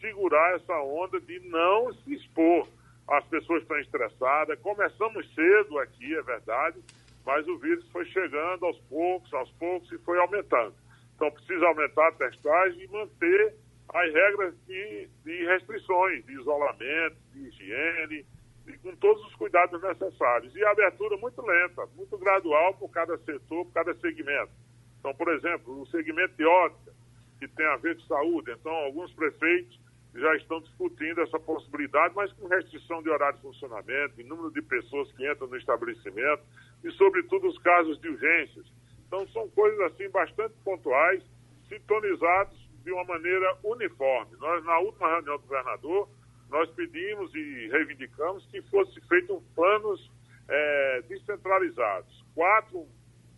[0.00, 2.68] segurar essa onda de não se expor.
[3.08, 6.78] As pessoas estão estressadas, começamos cedo aqui, é verdade,
[7.24, 10.74] mas o vírus foi chegando aos poucos, aos poucos e foi aumentando.
[11.16, 13.54] Então precisa aumentar a testagem e manter
[13.94, 18.26] as regras de, de restrições, de isolamento, de higiene,
[18.66, 20.54] e com todos os cuidados necessários.
[20.54, 24.52] E a abertura muito lenta, muito gradual por cada setor, por cada segmento.
[24.98, 26.92] Então, por exemplo, o segmento de ótica,
[27.38, 29.80] que tem a ver com saúde, então alguns prefeitos
[30.14, 34.60] já estão discutindo essa possibilidade, mas com restrição de horário de funcionamento, de número de
[34.62, 36.42] pessoas que entram no estabelecimento
[36.82, 38.66] e, sobretudo, os casos de urgências.
[39.06, 41.22] Então, são coisas assim bastante pontuais,
[41.68, 44.34] sintonizados de uma maneira uniforme.
[44.38, 46.08] Nós, na última reunião do governador,
[46.48, 50.10] nós pedimos e reivindicamos que fosse feito planos
[50.48, 52.86] é, descentralizados, quatro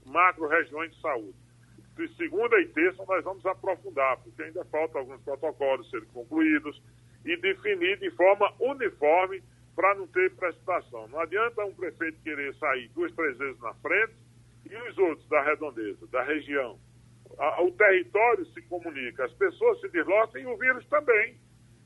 [0.06, 1.34] macro-regiões de saúde.
[1.96, 6.80] De segunda e terça nós vamos aprofundar, porque ainda faltam alguns protocolos serem concluídos
[7.24, 9.42] e definir de forma uniforme
[9.74, 11.08] para não ter precipitação.
[11.08, 14.14] Não adianta um prefeito querer sair duas, três vezes na frente
[14.64, 16.78] e os outros da redondeza, da região,
[17.38, 21.34] o território se comunica, as pessoas se deslocam e o vírus também.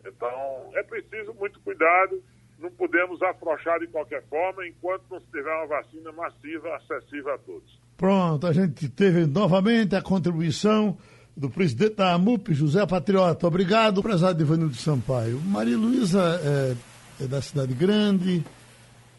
[0.07, 2.23] Então, é preciso muito cuidado,
[2.59, 7.39] não podemos afrouxar de qualquer forma enquanto não se tiver uma vacina massiva acessível a
[7.39, 7.81] todos.
[7.97, 10.97] Pronto, a gente teve novamente a contribuição
[11.37, 13.47] do presidente da AMUP, José Patriota.
[13.47, 15.41] Obrigado, prezado Ivanildo Sampaio.
[15.41, 18.45] Maria Luísa é, é da Cidade Grande,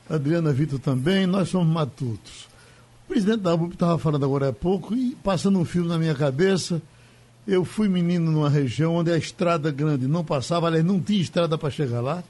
[0.09, 2.47] Adriana Vitor também, nós somos matutos.
[3.05, 6.15] O presidente da UB estava falando agora há pouco e passando um fio na minha
[6.15, 6.81] cabeça.
[7.47, 11.57] Eu fui menino numa região onde a estrada grande não passava, aliás, não tinha estrada
[11.57, 12.23] para chegar lá.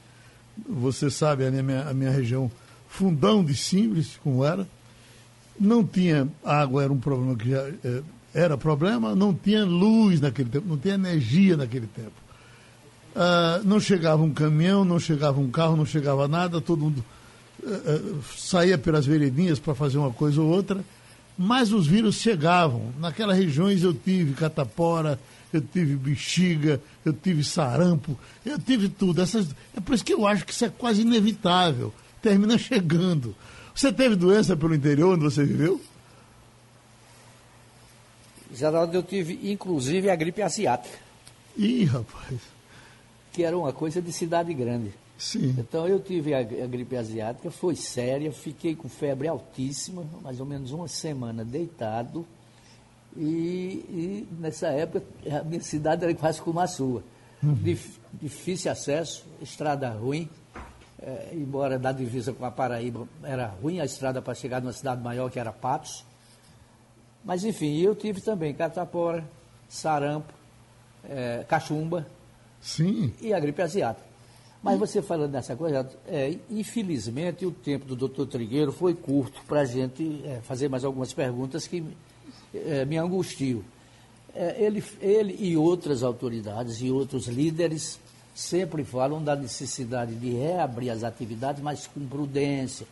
[0.68, 2.50] Você sabe, a minha, a minha região,
[2.88, 4.66] fundão de Simples, como era.
[5.58, 8.02] Não tinha água, era um problema que já é,
[8.34, 9.14] era problema.
[9.16, 12.12] Não tinha luz naquele tempo, não tinha energia naquele tempo.
[13.14, 17.02] Ah, não chegava um caminhão, não chegava um carro, não chegava nada, todo mundo
[18.36, 20.84] saía pelas veredinhas para fazer uma coisa ou outra,
[21.36, 22.92] mas os vírus chegavam.
[22.98, 25.18] Naquelas regiões eu tive catapora,
[25.52, 29.22] eu tive bexiga, eu tive sarampo, eu tive tudo.
[29.22, 31.92] Essas, é por isso que eu acho que isso é quase inevitável.
[32.22, 33.34] Termina chegando.
[33.74, 35.80] Você teve doença pelo interior onde você viveu?
[38.54, 40.98] Geraldo, eu tive inclusive a gripe asiática.
[41.56, 42.40] Ih, rapaz.
[43.32, 44.92] Que era uma coisa de cidade grande.
[45.18, 45.54] Sim.
[45.58, 50.46] Então eu tive a, a, gripe asiática, foi séria, fiquei com febre altíssima, mais ou
[50.46, 52.26] menos uma semana deitado.
[53.16, 57.02] E, e nessa época a minha cidade era quase como a sua.
[57.42, 57.54] Uhum.
[57.54, 60.28] Dif, difícil acesso, estrada ruim.
[60.98, 65.02] É, embora da divisa com a Paraíba era ruim a estrada para chegar numa cidade
[65.02, 66.04] maior que era Patos.
[67.24, 69.24] Mas enfim, eu tive também catapora,
[69.68, 70.32] sarampo,
[71.04, 72.06] é, cachumba
[72.60, 73.12] Sim.
[73.20, 74.05] e a gripe asiática.
[74.66, 79.60] Mas você falando dessa coisa, é, infelizmente o tempo do doutor Trigueiro foi curto para
[79.60, 81.84] a gente é, fazer mais algumas perguntas que
[82.52, 83.62] é, me angustiam.
[84.34, 88.00] É, ele, ele e outras autoridades e outros líderes
[88.34, 92.88] sempre falam da necessidade de reabrir as atividades, mas com prudência,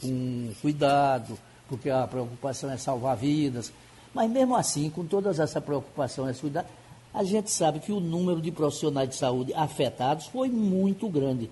[0.00, 3.72] com cuidado, porque a preocupação é salvar vidas.
[4.12, 6.66] Mas mesmo assim, com toda essa preocupação e cuidado,
[7.14, 11.50] a gente sabe que o número de profissionais de saúde afetados foi muito grande.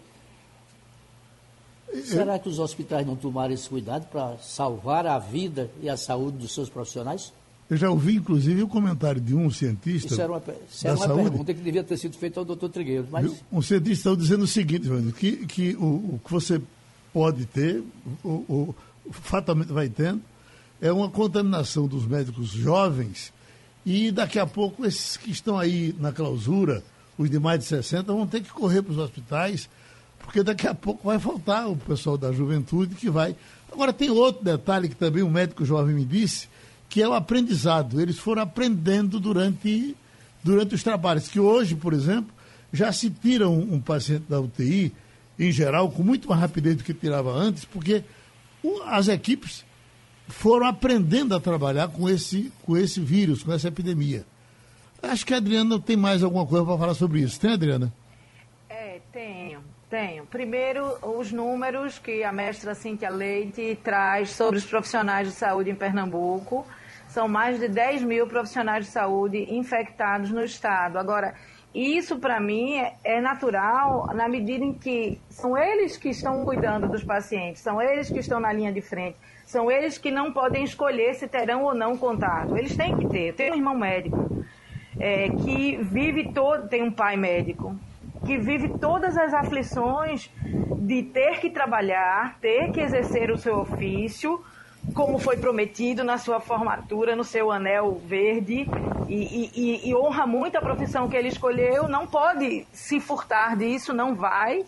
[2.05, 6.39] Será que os hospitais não tomaram esse cuidado para salvar a vida e a saúde
[6.39, 7.33] dos seus profissionais?
[7.69, 10.13] Eu já ouvi, inclusive, o comentário de um cientista.
[10.13, 12.69] Isso era uma, isso era uma saúde, pergunta que devia ter sido feita ao doutor
[12.69, 13.07] Trigueiro.
[13.11, 13.33] Mas...
[13.51, 16.61] Um cientista dizendo o seguinte, que, que o, o que você
[17.13, 17.83] pode ter,
[18.25, 18.75] ou, ou
[19.11, 20.21] fatalmente vai tendo,
[20.81, 23.33] é uma contaminação dos médicos jovens
[23.85, 26.83] e daqui a pouco esses que estão aí na clausura,
[27.17, 29.69] os de mais de 60, vão ter que correr para os hospitais,
[30.19, 33.35] porque daqui a pouco vai faltar o pessoal da juventude que vai.
[33.73, 36.49] Agora tem outro detalhe que também um médico jovem me disse,
[36.89, 38.01] que é o aprendizado.
[38.01, 39.97] Eles foram aprendendo durante,
[40.43, 42.33] durante os trabalhos, que hoje, por exemplo,
[42.73, 44.93] já se tira um, um paciente da UTI,
[45.39, 48.05] em geral, com muito mais rapidez do que tirava antes, porque
[48.87, 49.65] as equipes
[50.31, 54.25] foram aprendendo a trabalhar com esse, com esse vírus, com essa epidemia.
[55.03, 57.41] Acho que a Adriana tem mais alguma coisa para falar sobre isso.
[57.41, 57.93] Tem, Adriana?
[58.69, 60.27] É, tenho, tenho.
[60.27, 65.75] Primeiro, os números que a mestra Cíntia Leite traz sobre os profissionais de saúde em
[65.75, 66.67] Pernambuco.
[67.09, 70.99] São mais de 10 mil profissionais de saúde infectados no estado.
[70.99, 71.35] Agora,
[71.75, 76.89] isso, para mim, é, é natural na medida em que são eles que estão cuidando
[76.89, 79.17] dos pacientes, são eles que estão na linha de frente,
[79.47, 82.57] são eles que não podem escolher se terão ou não contato.
[82.57, 83.35] Eles têm que ter.
[83.35, 84.45] Tem um irmão médico
[84.99, 87.77] é, que vive todo, tem um pai médico
[88.25, 90.31] que vive todas as aflições
[90.79, 94.43] de ter que trabalhar, ter que exercer o seu ofício
[94.95, 98.67] como foi prometido na sua formatura, no seu anel verde,
[99.09, 103.93] e, e, e, honra muito a profissão que ele escolheu, não pode se furtar disso,
[103.93, 104.65] não vai,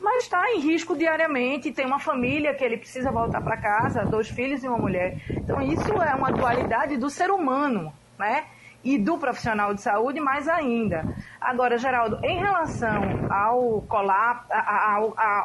[0.00, 4.28] mas está em risco diariamente, tem uma família que ele precisa voltar para casa, dois
[4.28, 5.18] filhos e uma mulher.
[5.30, 8.44] Então isso é uma dualidade do ser humano, né?
[8.84, 11.04] E do profissional de saúde mais ainda.
[11.40, 14.46] Agora, Geraldo, em relação ao colapso,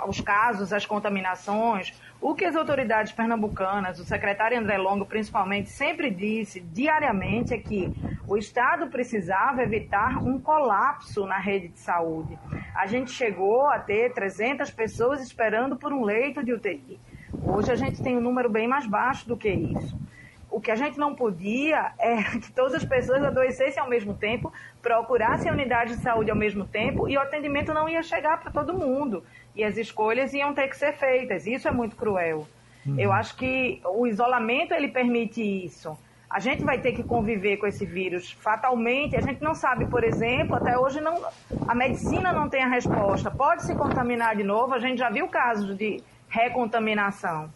[0.04, 1.94] aos casos, às contaminações,
[2.24, 7.94] o que as autoridades pernambucanas, o secretário André Longo principalmente, sempre disse diariamente é que
[8.26, 12.40] o Estado precisava evitar um colapso na rede de saúde.
[12.74, 16.98] A gente chegou a ter 300 pessoas esperando por um leito de UTI.
[17.44, 20.02] Hoje a gente tem um número bem mais baixo do que isso.
[20.50, 24.54] O que a gente não podia é que todas as pessoas adoecessem ao mesmo tempo,
[24.82, 28.74] procurassem unidade de saúde ao mesmo tempo e o atendimento não ia chegar para todo
[28.74, 29.24] mundo
[29.56, 31.46] e as escolhas iam ter que ser feitas.
[31.46, 32.48] Isso é muito cruel.
[32.86, 33.00] Uhum.
[33.00, 35.98] Eu acho que o isolamento ele permite isso.
[36.30, 39.16] A gente vai ter que conviver com esse vírus fatalmente.
[39.16, 41.22] A gente não sabe, por exemplo, até hoje não,
[41.68, 43.30] a medicina não tem a resposta.
[43.30, 44.74] Pode se contaminar de novo.
[44.74, 47.52] A gente já viu casos de recontaminação.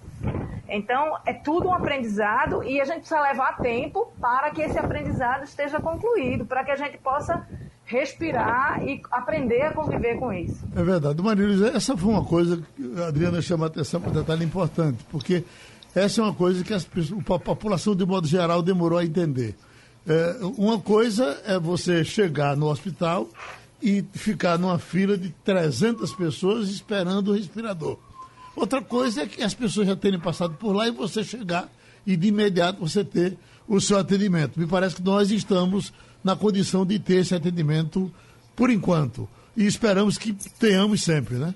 [0.70, 5.44] Então, é tudo um aprendizado e a gente precisa levar tempo para que esse aprendizado
[5.44, 7.48] esteja concluído, para que a gente possa
[7.88, 10.60] respirar e aprender a conviver com isso.
[10.76, 11.22] É verdade.
[11.22, 15.04] Maria essa foi uma coisa que a Adriana chama a atenção para um detalhe importante,
[15.10, 15.44] porque
[15.96, 19.56] essa é uma coisa que as, a população, de modo geral, demorou a entender.
[20.06, 23.30] É, uma coisa é você chegar no hospital
[23.82, 27.98] e ficar numa fila de 300 pessoas esperando o respirador.
[28.56, 31.70] Outra coisa é que as pessoas já terem passado por lá e você chegar
[32.06, 34.60] e de imediato você ter o seu atendimento.
[34.60, 35.94] Me parece que nós estamos
[36.28, 38.14] na condição de ter esse atendimento
[38.54, 39.30] por enquanto.
[39.56, 41.56] E esperamos que tenhamos sempre, né?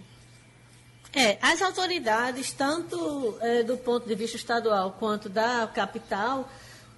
[1.13, 6.49] É, as autoridades, tanto é, do ponto de vista estadual quanto da capital,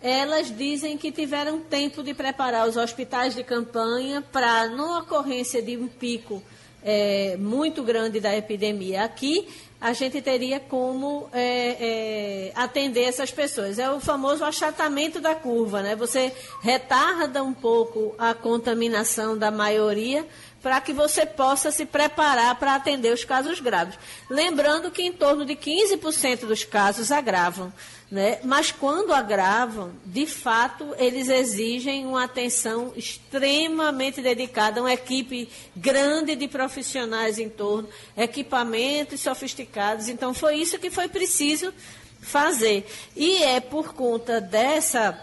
[0.04, 5.76] elas dizem que tiveram tempo de preparar os hospitais de campanha para, na ocorrência de
[5.76, 6.44] um pico
[6.84, 9.48] é, muito grande da epidemia aqui,
[9.84, 13.78] a gente teria como é, é, atender essas pessoas.
[13.78, 15.94] É o famoso achatamento da curva, né?
[15.94, 20.26] Você retarda um pouco a contaminação da maioria
[20.62, 24.00] para que você possa se preparar para atender os casos graves.
[24.30, 27.74] Lembrando que em torno de 15% dos casos agravam.
[28.12, 28.40] Né?
[28.44, 36.48] Mas quando agravam, de fato, eles exigem uma atenção extremamente dedicada, uma equipe grande de
[36.48, 40.10] profissionais em torno, equipamentos sofisticados.
[40.10, 41.74] Então, foi isso que foi preciso
[42.22, 42.86] fazer.
[43.16, 45.20] E é por conta dessa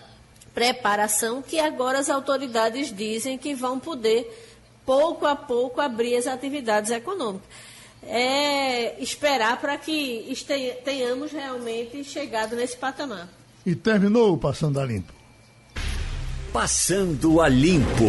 [0.53, 4.29] preparação que agora as autoridades dizem que vão poder,
[4.85, 7.70] pouco a pouco, abrir as atividades econômicas
[8.03, 10.33] é esperar para que
[10.85, 13.29] tenhamos realmente chegado nesse patamar.
[13.65, 15.13] E terminou o Passando a Limpo.
[16.53, 18.05] Passando a Limpo.